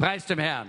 [0.00, 0.68] Preis dem Herrn.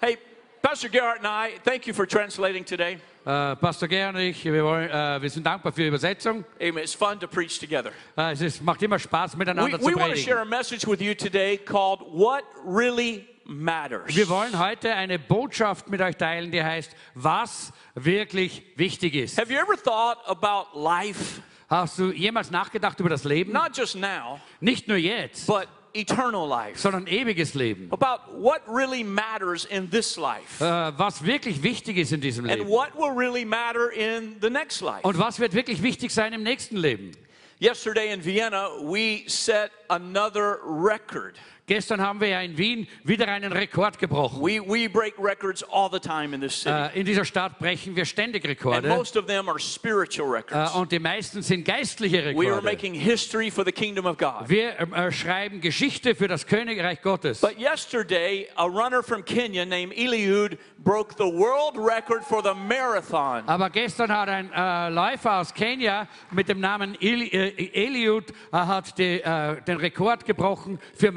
[0.00, 0.18] Hey,
[0.60, 2.98] Pastor Gerhard and I, thank you for translating today.
[3.24, 6.44] Äh, Pastor Gern und ich, wir, wollen, äh, wir sind dankbar für die Übersetzung.
[6.60, 6.78] Amen.
[6.78, 7.92] It's fun to preach together.
[8.16, 10.52] Äh, es ist, macht immer Spaß, We, miteinander zu we want to share predigen.
[10.52, 14.08] a message with you today called What Really Matters.
[14.08, 19.38] Wir wollen heute eine Botschaft mit euch teilen, die heißt, was wirklich wichtig ist.
[19.38, 23.52] Have you ever thought about life, Hast du jemals nachgedacht über das Leben?
[23.52, 26.78] not just now, Nicht nur jetzt, but eternal life?
[26.78, 27.88] sondern ewiges Leben.
[27.92, 32.60] About what really matters in this life Äh, was wirklich wichtig ist in diesem Leben.
[32.62, 35.00] and what will really matter in the next life.
[35.04, 37.12] Und was wird wirklich wichtig sein im nächsten Leben?
[37.60, 41.36] Yesterday in Vienna, we set another record.
[41.66, 44.42] Gestern haben wir ja in Wien wieder einen Rekord gebrochen.
[44.42, 46.74] We, we break records all the time in this city.
[46.74, 48.86] Äh, in dieser Stadt brechen wir ständig and Rekorde.
[48.88, 50.74] most of them are spiritual records.
[50.74, 52.62] und die meisten sind geistliche we are Rekorde.
[52.64, 54.46] making history for the kingdom of God.
[54.46, 57.40] Wir äh, schreiben Geschichte für das Königreich Gottes.
[57.40, 63.42] But yesterday, a runner from Kenya named Eliud broke the world record for the marathon.
[63.46, 64.50] Aber gestern hat ein
[64.92, 67.30] Läufer aus Kenia mit dem Namen Eli,
[67.72, 69.22] Eliud hat die,
[69.66, 71.10] den Rekord gebrochen für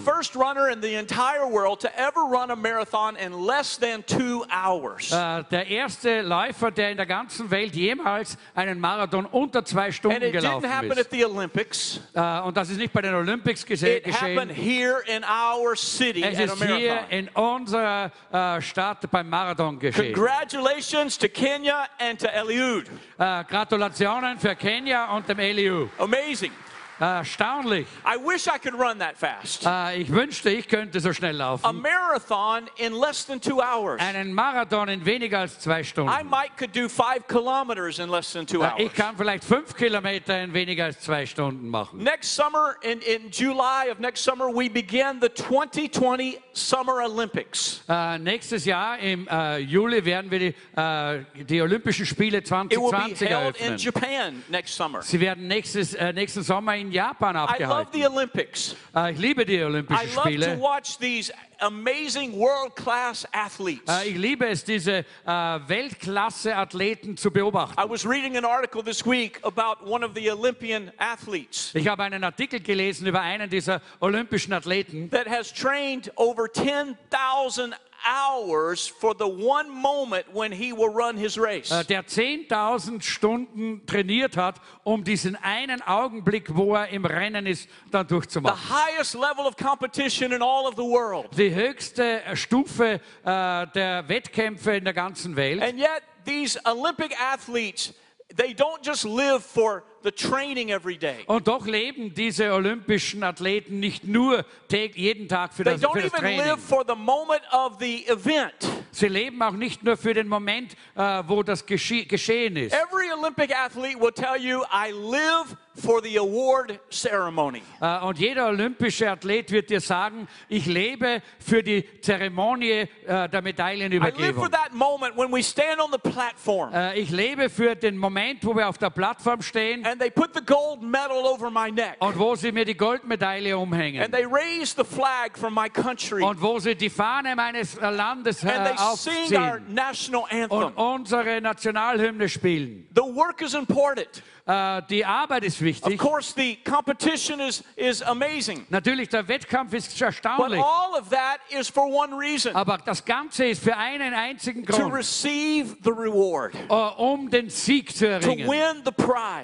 [0.00, 4.02] The first runner in the entire world to ever run a marathon in less than
[4.06, 5.12] two hours.
[5.12, 9.94] Äh, der erste Läufer, der in der ganzen Welt jemals einen Marathon unter zwei and
[9.94, 10.98] Stunden it didn't gelaufen happen ist.
[10.98, 12.00] at the Olympics.
[12.14, 14.64] Äh, und das ist nicht bei den Olympics gese It happened geschehen.
[14.64, 19.78] here in our city Es at a ist hier in unserer äh, Stadt beim Marathon
[19.78, 20.14] geschehen.
[20.14, 22.86] Congratulations to Kenya and to Eliud.
[23.18, 25.88] Gratulationen für Kenia und dem Eliud.
[25.98, 26.52] Amazing.
[27.00, 27.86] Erstaunlich.
[28.04, 29.66] I wish I could run that fast.
[29.66, 31.82] Äh, ich wünschte, ich könnte so schnell A laufen.
[31.82, 34.00] marathon in less than two hours.
[34.00, 36.10] Einen Marathon in weniger als zwei I Stunden.
[36.30, 38.74] might could do five kilometers in less than two Äh, hours.
[38.78, 41.98] ich kann vielleicht fünf Kilometer in weniger als zwei Stunden machen.
[42.02, 47.82] Next summer, in, in July of next summer, we begin the 2020 Summer Olympics.
[47.88, 52.60] Äh, nächstes Jahr im äh, Juli werden wir die, äh, die Olympischen Spiele It will
[52.62, 53.78] be 2020 held in eröffnen.
[53.78, 55.02] Japan next summer.
[55.02, 58.76] Sie werden nächstes, äh, nächsten Sommer in Japan I love the Olympics.
[58.94, 63.88] Äh, ich liebe die I Olympischen love to watch these amazing world class athletes.
[63.88, 67.78] Äh, ich liebe es, diese äh, Weltklasse-Athleten zu beobachten.
[67.78, 72.02] I was reading an article this week about one of the Olympian athletes Ich habe
[72.02, 77.74] einen Artikel gelesen über einen dieser olympischen Athleten, that has trained over 10,000
[78.04, 81.70] hours for the one moment when he will run his race.
[81.70, 87.68] äh, der 10.000 Stunden trainiert hat, um diesen einen Augenblick, wo er im Rennen ist,
[87.90, 88.58] dann the durchzumachen.
[88.70, 91.26] highest level of competition in all of the world.
[91.36, 95.62] Die höchste Stufe äh, der Wettkämpfe in der ganzen Welt.
[95.62, 97.92] And yet, these Olympic athletes,
[98.36, 101.24] they don't just live for the training every day.
[101.26, 106.02] Und doch leben diese olympischen Athleten nicht nur jeden Tag für They das, don't für
[106.02, 106.46] das even Training.
[106.46, 108.54] live for the moment of the event.
[108.90, 112.72] Sie leben auch nicht nur für den Moment, äh, wo das gesche geschehen ist.
[112.74, 117.62] Every Olympic athlete will tell you, I live for the award ceremony.
[117.80, 123.44] Äh, Und jeder olympische Athlet wird dir sagen, ich lebe für die Zeremonie äh, der
[123.44, 127.74] I live for that moment when we stand on the platform Äh, Ich lebe für
[127.74, 131.50] den Moment, wo wir auf der Plattform stehen and they put the gold medal over
[131.50, 135.54] my neck und wo sie mir die Goldmedaille umhängen and they raise the flag from
[135.54, 140.24] my country und wo sie die Fahne meines Landes and they sing our aufziehen national
[140.48, 140.72] und anthem.
[140.76, 142.86] unsere Nationalhymne spielen.
[142.94, 144.22] The work is important.
[144.46, 145.98] Äh, Die Arbeit ist Of wichtig.
[145.98, 148.66] course, the competition is, is amazing.
[148.68, 150.60] Natürlich, der Wettkampf ist But erstaunlich.
[150.62, 154.72] all of that is for one reason Aber das Ganze ist für einen einzigen to
[154.76, 158.90] Grund, receive the reward, äh, um den Sieg zu to erringen, win the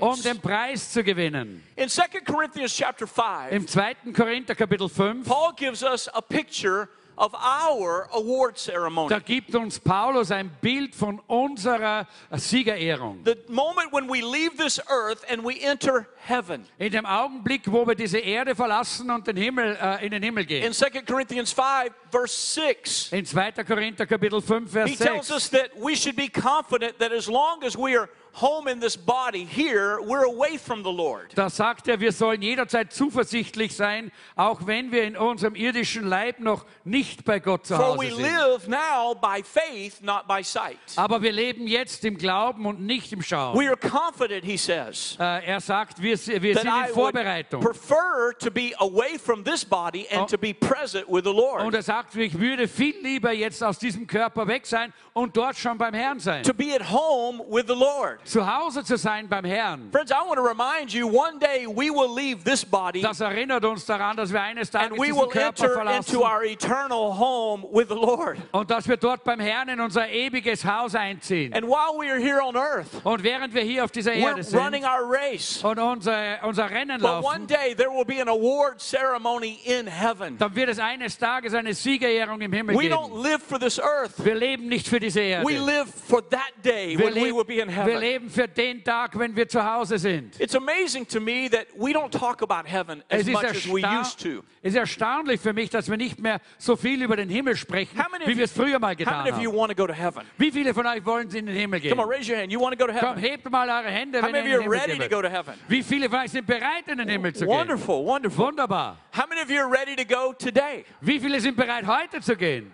[0.01, 0.23] um prize.
[0.23, 1.63] den Preis zu gewinnen.
[1.77, 3.95] In 2 Corinthians chapter 5, Im 2.
[4.15, 9.09] Korinther Kapitel 5, Paul gives us a picture of our award ceremony.
[9.09, 13.25] da gibt uns Paulus ein Bild von unserer Siegerehrung.
[13.25, 16.67] The moment when we leave this earth and we enter heaven.
[16.79, 20.51] In dem Augenblick, wo wir diese Erde verlassen und den Himmel, äh, in den Himmel
[20.51, 23.65] In 2 Corinthians 5, verse 6, In 2.
[23.65, 27.63] Korinther Kapitel 5, Vers he tells us that we should be confident that as long
[27.65, 31.33] as we are home in this body here, we're away from the Lord.
[31.37, 36.39] Da sagt er, wir sollen jederzeit zuversichtlich sein, auch wenn wir in unserem irdischen Leib
[36.41, 38.23] noch nicht bei Gott zu For we Hause sind.
[38.23, 40.79] live now by faith, not by sight.
[40.97, 43.59] Aber wir leben jetzt im Glauben und nicht im Schauen.
[43.59, 46.95] We are confident, he says, Äh, er sagt, wir, wir that sind I in would
[46.95, 47.61] Vorbereitung.
[47.63, 50.27] prefer to be away from this body and Oh.
[50.27, 51.75] to be present with the Und Lord.
[51.75, 55.77] er sagt, ich würde viel lieber jetzt aus diesem Körper weg sein und dort schon
[55.79, 56.43] beim Herrn sein.
[56.45, 58.20] To be at home with the Lord.
[58.25, 59.89] Zu Hause zu sein beim Herrn.
[59.93, 63.65] Friends, I want to remind you one day we will leave this body Das erinnert
[63.65, 67.89] uns daran, dass wir eines Tages we diesen Körper verlassen into our eternal home with
[67.89, 68.39] the Lord.
[68.53, 71.53] und dass wir dort beim Herrn in unser ewiges Haus einziehen.
[71.55, 74.57] And while we are here on earth, Und während wir hier auf dieser Erde we're
[74.59, 75.65] running sind our race.
[75.65, 79.87] und unser, unser Rennen But one laufen, day there will be an award ceremony in
[79.87, 80.37] heaven.
[80.39, 83.23] dann wird es eines Tages eine Siegerehrung im Himmel We don't geben.
[83.23, 84.13] live for this earth.
[84.25, 85.47] Wir leben nicht für diese Erde.
[85.47, 87.87] We live for that day Wir, when we will be in heaven.
[88.11, 90.39] Leben für den Tag, wenn wir zu Hause sind.
[90.41, 94.21] It's amazing to me that we don't talk about heaven as much as we used
[94.21, 94.43] to.
[94.63, 97.99] es ist erstaunlich für mich, dass wir nicht mehr so viel über den Himmel sprechen,
[98.27, 99.47] wie wir es früher mal getan haben.
[99.47, 100.25] want to go to heaven?
[100.39, 101.91] Wie viele von euch wollen in den Himmel gehen?
[101.91, 102.53] Come on, raise your hand.
[102.53, 103.23] You want to go to Komm, heaven?
[103.23, 105.29] hebt mal eure Hände, wenn ihr in den are Himmel ready to gehen go to
[105.29, 105.55] heaven?
[105.69, 107.55] Wie viele von euch sind bereit, in den Himmel zu gehen?
[107.55, 108.47] Wonderful, wonderful.
[108.47, 108.97] Wunderbar.
[109.17, 110.85] How many of you are ready to go today?
[111.01, 112.73] Wie viele sind bereit, heute zu gehen?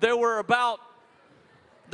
[0.00, 0.80] There were about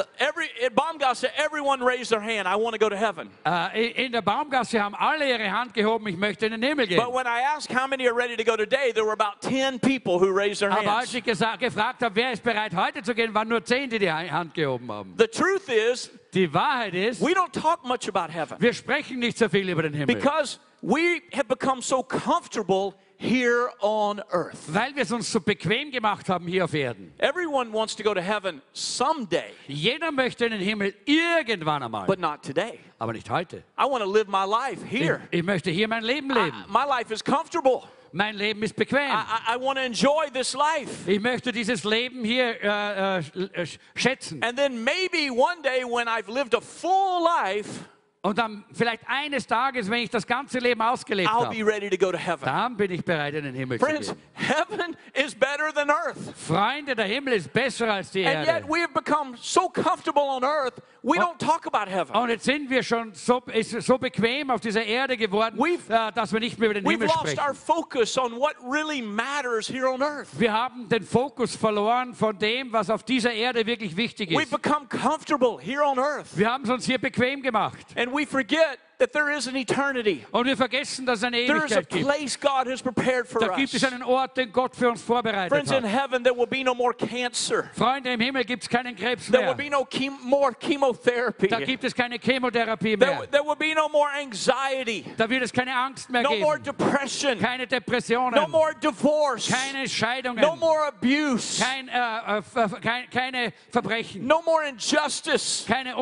[0.03, 2.47] the, every Baumgasse, everyone raised their hand.
[2.49, 3.31] I want to go to heaven.
[3.45, 6.97] Äh, in der Baumgasse haben alle ihre Hand gehoben, ich möchte in den Himmel gehen.
[6.99, 9.79] But when I asked how many are ready to go today, there were about 10
[9.81, 11.15] people who raised their Aber als hands.
[11.15, 14.11] ich gesa- gefragt habe, wer ist bereit, heute zu gehen, waren nur zehn, die die
[14.11, 15.15] Hand gehoben haben.
[15.19, 19.37] The truth is, Die Wahrheit ist, we don't talk much about heaven wir sprechen nicht
[19.37, 20.15] so viel über den Himmel.
[20.15, 24.57] because we have become so comfortable here on earth.
[24.69, 27.13] Weil wir es uns so bequem gemacht haben hier auf Erden.
[27.19, 32.19] Everyone wants to go to heaven someday, Jeder möchte in den Himmel irgendwann einmal, but
[32.19, 32.79] not today.
[32.99, 33.63] aber nicht heute.
[33.79, 35.21] I want to live my life Ich, here.
[35.31, 36.65] ich möchte hier mein Leben I- leben.
[36.69, 37.83] my life is comfortable.
[38.13, 38.99] Mein Leben ist bequem.
[39.09, 41.09] I, I, I want to enjoy this life.
[41.09, 44.43] Ich möchte dieses Leben hier äh, äh, äh, sch- schätzen.
[44.43, 47.69] And then maybe one day when I've lived a full life,
[48.23, 51.89] Und dann vielleicht eines Tages, wenn ich das ganze Leben ausgelebt I'll be habe, ready
[51.89, 52.45] to go to heaven.
[52.45, 54.19] dann bin ich bereit, in den Himmel zu Friends, gehen.
[54.35, 56.19] heaven is better than earth.
[56.37, 58.61] Freunde, der Himmel ist besser als die And Erde.
[58.61, 62.15] yet we have become so comfortable on earth, we don't talk about heaven.
[62.15, 66.13] Und jetzt sind wir schon so, ist so bequem auf dieser Erde geworden, We've- äh,
[66.13, 67.41] dass wir nicht mehr über den We've Himmel lost sprechen.
[67.41, 70.29] our focus on what really matters here on earth.
[70.39, 74.51] Wir haben den Fokus verloren von dem, was auf dieser Erde wirklich wichtig We've ist.
[74.51, 76.37] become comfortable here on earth.
[76.37, 77.79] Wir haben es uns hier bequem gemacht.
[77.97, 80.25] And we forget that there is an eternity.
[80.31, 82.05] Und wir vergessen, dass es eine There is a gibt.
[82.07, 83.83] place God has prepared for Da gibt us.
[83.83, 86.75] es einen Ort, den Gott für uns vorbereitet Friends, in heaven there will be no
[86.75, 87.71] more cancer.
[87.75, 91.49] Freunde, im Himmel gibt es keinen Krebs There will be no chem- more chemotherapy.
[91.49, 93.27] Da gibt es keine Chemotherapie There, mehr.
[93.31, 95.05] there will be no more anxiety.
[95.17, 96.77] Da wird es keine Angst mehr No more geben.
[96.77, 97.39] depression.
[97.41, 98.35] Keine Depressionen.
[98.35, 99.49] No more divorce.
[99.51, 100.41] Keine Scheidungen.
[100.43, 101.63] No more abuse.
[101.63, 104.27] Kein, äh, äh, kein, keine Verbrechen.
[104.27, 105.65] No more injustice.
[105.67, 105.95] Keine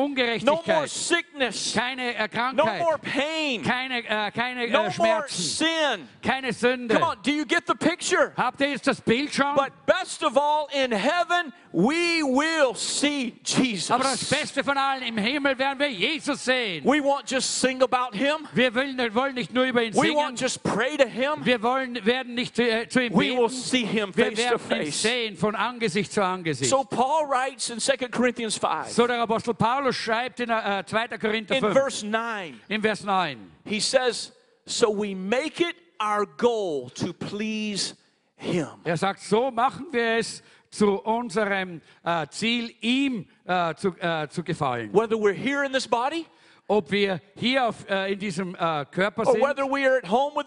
[0.43, 1.73] No more sickness.
[1.73, 2.65] Keine äh, No.
[2.89, 3.61] More pain.
[3.63, 5.41] Keine, äh, keine No äh, Schmerzen.
[5.41, 6.07] sin.
[6.21, 6.95] Keine Sünde.
[6.95, 8.33] Come on, do you get the picture?
[8.35, 9.55] Habt ihr jetzt das Bild schon?
[9.55, 13.91] But best of all, in heaven, we will see Jesus.
[13.91, 14.29] Aber das.
[14.29, 16.83] Beste von allen, im Himmel werden wir Jesus sehen.
[16.85, 18.47] We won't just sing about him.
[18.53, 20.15] Wir wollen, wollen nicht nur über ihn We singen.
[20.17, 21.43] won't just pray to him.
[21.45, 24.43] Wir wollen, werden nicht zu, äh, zu ihm We will see him Wir face to
[24.69, 25.01] werden ihn face.
[25.01, 26.69] sehen von Angesicht zu Angesicht.
[26.69, 31.07] So Paul writes in 2 Corinthians 5, So der Apostel Paulus schreibt in äh, 2.
[31.19, 33.51] Korinther in verse 9, in Vers 9.
[33.65, 34.31] he says,
[34.65, 37.93] So we make it our goal to please
[38.37, 38.67] him.
[38.85, 44.43] Er sagt, so machen wir es zu unserem äh, Ziel, ihm äh, zu, äh, zu
[44.43, 44.93] gefallen.
[44.93, 46.25] Whether we're here in this body
[46.71, 49.41] Ob wir hier auf, äh, in diesem äh, Körper sind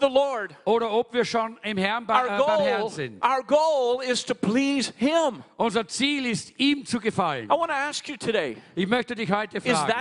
[0.07, 3.21] Lord, oder ob wir schon im Herrn, bei, äh, beim Herrn sind.
[5.57, 7.51] Unser Ziel ist, ihm zu gefallen.
[8.19, 9.91] Today, Ich möchte dich heute fragen,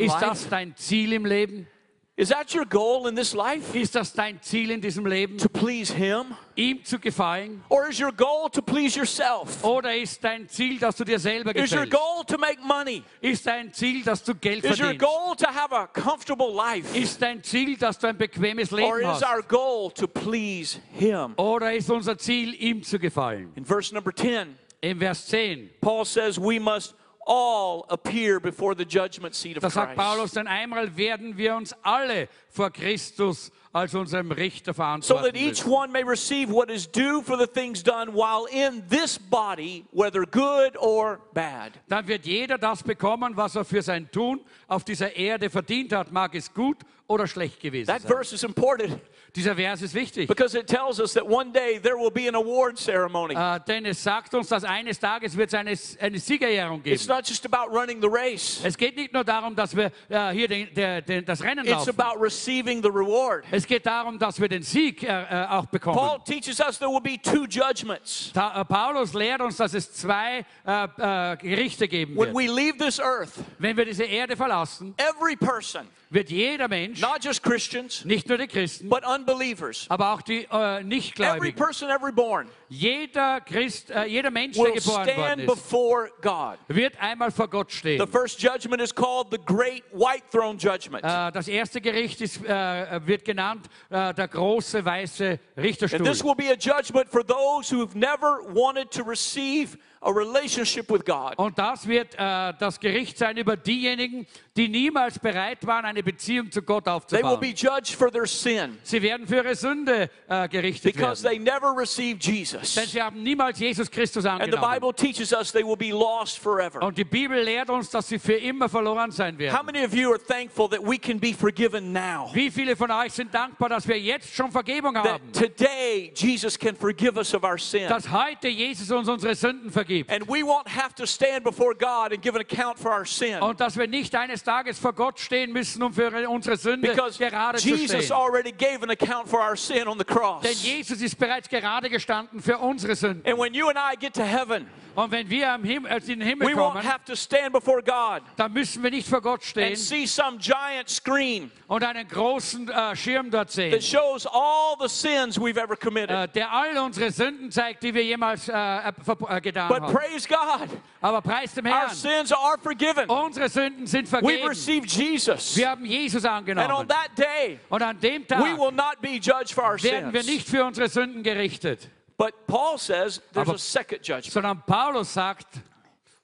[0.00, 0.24] ist life?
[0.24, 1.68] das dein Ziel im Leben?
[2.16, 3.74] Is that your goal in this life?
[3.74, 6.36] Ist das dein Ziel in diesem Leben, To please him?
[6.54, 7.64] ihm zu gefallen?
[7.68, 9.64] Or is your goal to please yourself?
[9.64, 13.02] Oder ist dein Ziel, dass du dir selber Is your goal to make money?
[13.20, 16.96] Ist dein Ziel, dass du Geld Is your goal to have a comfortable life?
[16.96, 21.34] Ist dein Ziel, dass du ein bequemes Or Leben is our goal to please him?
[21.36, 23.50] Oder ist unser Ziel, ihm zu gefallen?
[23.56, 26.94] In verse number 10, In Vers 10, Paul says we must
[27.26, 30.36] all appear before the judgment seat da of sagt Paulus, Christ.
[30.36, 35.66] denn einmal werden wir uns alle vor Christus als unserem Richter So verantworten that each
[35.66, 40.24] one may receive what is due for the things done while in this body, whether
[40.24, 41.72] good or bad.
[41.88, 46.12] Dann wird jeder das bekommen, was er für sein Tun auf dieser Erde verdient hat,
[46.12, 46.78] mag es gut
[47.08, 48.10] oder schlecht gewesen That sein.
[48.10, 49.00] verse is important
[49.34, 52.36] Dieser Vers ist wichtig, because it tells us that one day there will be an
[52.36, 53.34] award ceremony.
[53.34, 56.94] äh, denn es sagt uns, dass eines Tages wird es eine, eine Siegerehrung geben.
[57.14, 60.48] Not just about running the race, Es geht nicht nur darum, dass wir äh, hier
[60.48, 61.90] den, der, den, das Rennen it's laufen.
[62.00, 63.44] about receiving the reward.
[63.50, 65.96] Es geht darum, dass wir den Sieg äh, äh, auch bekommen.
[65.96, 68.32] Paul teaches us there will be two judgments.
[68.32, 70.84] Ta äh, Paulus lehrt uns, dass es zwei äh,
[71.32, 72.36] äh, Gerichte geben When wird.
[72.36, 77.22] we leave this earth, Wenn wir diese Erde verlassen, every person, wird jeder Mensch, not
[77.22, 81.90] just Christians, nicht nur die Christen, but unbelievers, aber auch die äh, every Nichtgläubigen, person
[81.90, 86.58] ever born jeder Christ, äh, jeder Mensch, der will geboren worden stand ist, before God.
[86.68, 88.00] wird einmal vor Gott stehen.
[88.04, 91.04] The first judgment is called the Great White Throne Judgment.
[91.04, 96.04] Äh, das erste Gericht ist, äh, wird genannt äh, der große weiße And Richterstuhl.
[96.04, 101.04] this will be a judgment for those who've never wanted to receive a relationship with
[101.04, 101.34] God.
[101.38, 106.50] Und das wird äh, das Gericht sein über diejenigen, die niemals bereit waren, eine Beziehung
[106.50, 107.40] zu Gott They will aufzubauen.
[107.40, 111.44] be judged for their sin Sie werden für ihre Sünde äh, gerichtet because werden.
[111.44, 112.74] they never received Denn Jesus.
[112.74, 114.74] sie haben niemals Jesus Christus And the angenommen.
[114.80, 116.82] Bible teaches us they will be lost forever.
[116.82, 119.66] Und die Bibel lehrt uns, dass sie für immer verloren sein How werden.
[119.66, 122.30] many of you are thankful that we can be forgiven now?
[122.34, 125.32] Wie viele von euch sind dankbar, dass wir jetzt schon Vergebung haben?
[125.32, 127.88] That today Jesus can forgive us of our sin.
[127.88, 129.70] Dass heute Jesus uns unsere Sünden
[130.02, 130.10] vergibt.
[130.10, 133.40] And we won't have to stand before God and give an account for our sin.
[133.40, 137.18] Und dass wir nicht eines Tages vor Gott stehen müssen, um für unsere Sünde Because
[137.18, 138.12] gerade zu Jesus stehen.
[138.12, 140.42] already gave an account for our sin on the cross.
[140.42, 140.52] Denn.
[140.52, 143.24] Jesus ist bereits gerade gestanden für unsere Sünden.
[143.24, 146.20] And when you and I get to heaven, Und wenn wir am Himmel, äh, in
[146.20, 149.42] den Himmel we won't have to stand before God dann müssen wir nicht vor Gott
[149.44, 154.26] stehen and see some giant screen und einen großen äh, Schirm dort sehen, that shows
[154.26, 156.10] all the sins we've ever committed.
[156.10, 159.82] äh, der all unsere Sünden zeigt, die wir jemals äh, äh, ver- äh, getan But
[159.82, 159.92] haben.
[159.94, 160.68] praise God,
[161.00, 163.08] Aber preis dem our Herrn, sins are forgiven.
[163.08, 164.48] unsere Sünden sind We've vergeben.
[164.48, 165.56] received Jesus.
[165.56, 166.88] Wir haben Jesus And on angenommen.
[166.88, 170.34] that day, Und an dem we will not be judged for our werden wir sins.
[170.34, 174.32] nicht für unsere Sünden gerichtet, But Paul says there's Aber- a second judgment.
[174.32, 175.46] sondern Paulus sagt,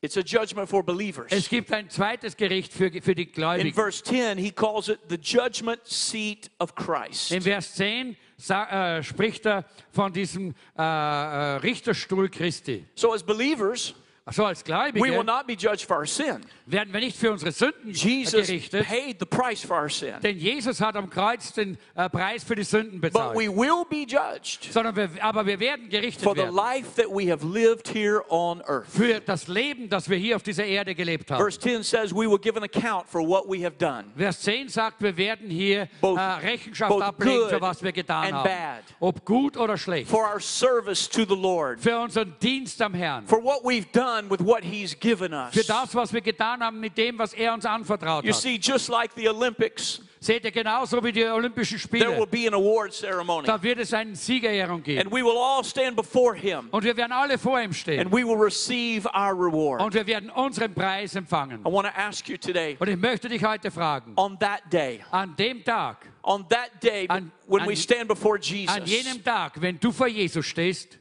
[0.02, 1.48] It's a judgment for es believers.
[1.50, 5.80] gibt ein zweites Gericht für, für die In verse 10, he calls it the judgment
[5.86, 7.32] seat of Christ.
[7.32, 12.86] In Vers 10 sa- äh, spricht er von diesem äh, äh, Richterstuhl Christi.
[12.94, 13.92] So, as believers,
[14.32, 16.44] So als we will not be judged for our sin.
[16.66, 20.14] werden wir nicht für unsere Sünden Jesus gerichtet, paid the price for our sin.
[20.22, 23.34] denn Jesus hat am Kreuz den äh, Preis für die Sünden bezahlt.
[23.34, 26.94] But we will be judged Sondern wir, aber wir werden gerichtet for the werden life
[26.96, 28.86] that we have lived here on earth.
[28.88, 31.40] für das Leben, das wir hier auf dieser Erde gelebt haben.
[31.42, 34.04] Verse 10 says we will give an account for what we have done.
[34.16, 38.26] Vers 10 sagt, wir werden hier Both- äh, Rechenschaft both ablegen, für was wir getan
[38.26, 38.44] and haben.
[38.44, 38.84] bad.
[39.00, 40.08] Ob gut oder schlecht.
[40.10, 41.80] For our service to the Lord.
[41.80, 43.26] Für unseren Dienst am Herrn.
[43.26, 45.52] For what we've done with what He's given us.
[45.54, 48.40] Für das, was wir getan haben mit dem, was er uns anvertraut You hat.
[48.40, 52.46] see, just like the Olympics, Seht ihr, genauso wie die Olympischen there will Spiele, be
[52.46, 53.46] an award ceremony.
[53.46, 55.00] da wird es eine Siegerehrung geben.
[55.00, 58.00] And we will all stand before Him Und wir werden alle vor ihm stehen.
[58.00, 59.80] and we will receive our reward.
[59.80, 61.60] Und wir werden unseren Preis empfangen.
[61.62, 65.00] I want to ask you today Und ich möchte dich heute fragen, on that day,
[65.10, 69.24] an dem Tag, on that day An- when an- we stand before an Jesus, jenem
[69.24, 70.98] Tag, wenn du vor Jesus stehst,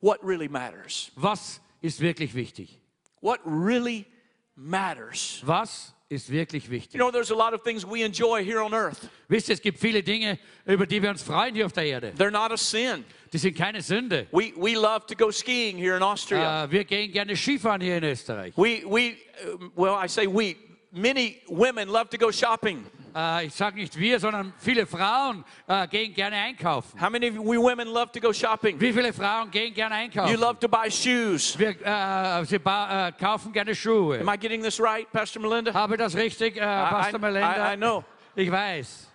[0.00, 1.10] what really matters?
[1.16, 2.78] was ist wirklich wichtig?
[3.20, 4.06] What really
[4.54, 5.42] matters?
[5.44, 9.08] Was ist wirklich You know, there's a lot of things we enjoy here on earth.
[9.28, 12.12] Wisst ihr, es gibt viele Dinge, über die wir uns freuen hier auf der Erde.
[12.18, 13.04] They're not a sin.
[13.32, 14.26] Die sind keine Sünde.
[14.32, 16.64] We, we love to go skiing here in Austria.
[16.64, 18.56] Äh, wir gehen gerne Skifahren hier in Österreich.
[18.56, 20.56] we, we uh, well, I say we,
[20.92, 22.84] many women love to go shopping.
[23.14, 27.00] Äh, ich sage nicht wir, sondern viele Frauen äh, gehen gerne einkaufen.
[27.00, 28.80] How many of we women love to go shopping?
[28.80, 30.32] Wie viele Frauen gehen gerne einkaufen?
[30.32, 31.58] You love to buy shoes.
[31.58, 34.20] Wir, äh, sie äh, kaufen gerne Schuhe.
[34.20, 35.74] Am I getting this right, Pastor Melinda?
[35.74, 37.72] Habe das richtig, äh, Pastor I, Melinda?
[37.72, 38.04] I, I know.
[38.36, 39.09] Ich weiß.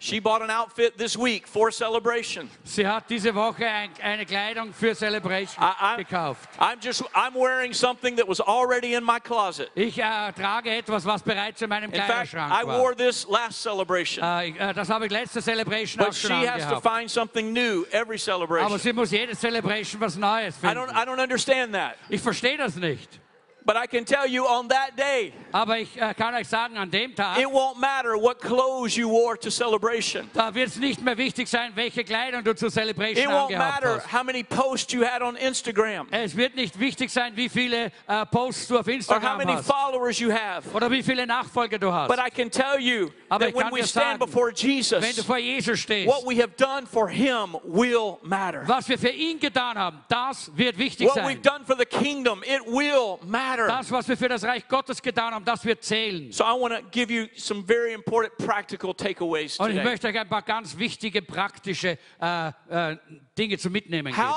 [0.00, 2.48] She bought an outfit this week for celebration.
[2.64, 6.48] Sie hat diese Woche ein, eine Kleidung für Celebration I, I, gekauft.
[6.60, 9.70] I'm just I'm wearing something that was already in my closet.
[9.74, 12.78] Ich äh, trage etwas, was bereits in meinem In fact, Kleiderschrank I war.
[12.78, 14.22] wore this last celebration.
[14.22, 17.52] Äh, äh, das habe ich letzte Celebration auch But she schon has to find something
[17.52, 18.70] new every celebration.
[18.70, 20.76] Aber sie muss jede Celebration was Neues finden.
[20.76, 20.92] I don't.
[20.92, 21.96] I don't understand that.
[22.08, 23.18] Ich verstehe das nicht.
[23.68, 26.90] But I can tell you on that day, Aber ich äh, kann euch sagen, an
[26.90, 30.30] dem Tag, it won't matter what clothes you wore to celebration.
[30.32, 33.82] da wird es nicht mehr wichtig sein, welche Kleidung du zur Celebration It won't angehabt
[33.84, 34.10] matter hast.
[34.10, 38.24] how many posts you had on Instagram Es wird nicht wichtig sein, wie viele äh,
[38.30, 40.62] Posts du auf or how Instagram many hast followers you have.
[40.74, 42.08] oder wie viele Nachfolger du hast.
[42.08, 44.46] But I can tell you Aber that ich when kann we dir stand sagen, before
[44.48, 48.62] Wenn du Jesus, vor Jesus stehst, what we have done for him will matter.
[48.66, 51.26] was wir für ihn getan haben, das wird wichtig What sein.
[51.26, 53.18] we've done for the kingdom, it will
[53.66, 53.78] matter.
[53.78, 56.30] Das, was wir für das Reich Gottes getan haben, das wird zählen.
[56.32, 59.90] So I want to give you some very important practical takeaways Und ich today.
[59.90, 62.96] möchte euch ein paar ganz wichtige, praktische äh, äh,
[63.38, 64.28] Dinge zum Mitnehmen geben.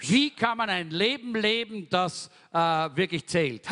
[0.00, 3.70] Wie kann man ein Leben leben, das äh, wirklich zählt?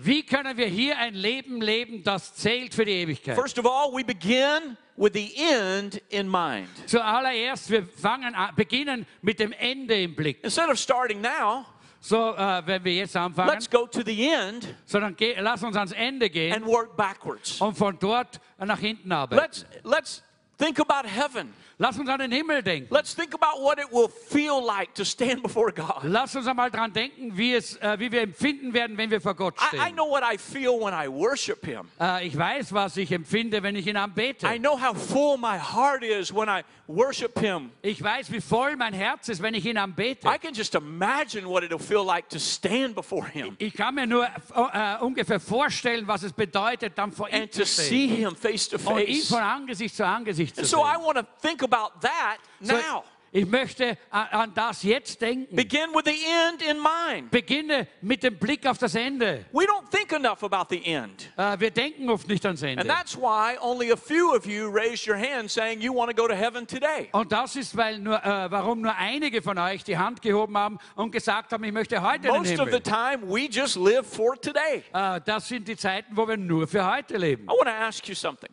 [0.00, 3.36] Wie können wir hier ein Leben leben, das zählt für die Ewigkeit?
[3.36, 6.68] First of all, we begin with the end in mind.
[6.86, 10.42] Zuallererst, wir fangen an, beginnen mit dem Ende im Blick.
[10.42, 11.66] Instead of starting now,
[12.00, 15.76] So, äh, wenn wir jetzt anfangen, let's go to the end sondern geh, lass uns
[15.76, 17.60] ans Ende gehen and work backwards.
[17.60, 19.42] und von dort nach hinten er arbeiten.
[19.42, 20.22] Let's let's
[20.56, 21.52] think about heaven.
[21.80, 22.92] Lass uns an den Himmel denken.
[22.92, 26.02] Let's think about what it will feel like to stand before God.
[26.02, 29.34] Lass uns einmal dran denken, wie, es, äh, wie wir empfinden werden, wenn wir vor
[29.36, 31.88] Gott I, I know what I feel when I worship Him.
[32.00, 34.44] Äh, ich weiß, was ich empfinde, wenn ich ihn anbete.
[34.48, 37.70] I know how full my heart is when I worship Him.
[37.82, 40.26] Ich weiß, wie voll mein Herz ist, wenn ich ihn anbete.
[40.26, 44.06] I can just imagine what it'll feel like to stand before Him Ich kann mir
[44.08, 48.34] nur äh, ungefähr vorstellen, was es bedeutet, dann vor ihm and zu to see Him
[48.34, 49.28] face to und ihn face.
[49.28, 53.04] von Angesicht zu Angesicht zu And so I want to think about that So, now.
[53.30, 55.54] ich möchte an, das jetzt denken.
[55.54, 57.30] Begin with the end in mind.
[57.30, 59.44] Beginne mit dem Blick auf das Ende.
[59.52, 61.30] We don't think enough about the end.
[61.36, 62.80] Äh, wir denken oft nicht ans Ende.
[62.80, 66.16] And that's why only a few of you raised your hand saying you want to
[66.16, 67.10] go to heaven today.
[67.12, 70.78] Und das ist, weil nur, äh, warum nur einige von euch die Hand gehoben haben
[70.96, 72.56] und gesagt haben, ich möchte heute in den Himmel.
[72.56, 74.82] Most of the time, we just live for today.
[74.94, 77.44] Äh, das sind die Zeiten, wo wir nur für heute leben.
[77.44, 78.48] I want to ask you something.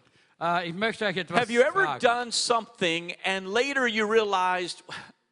[0.65, 4.83] Ich möchte euch etwas Have you ever done something and later you realized,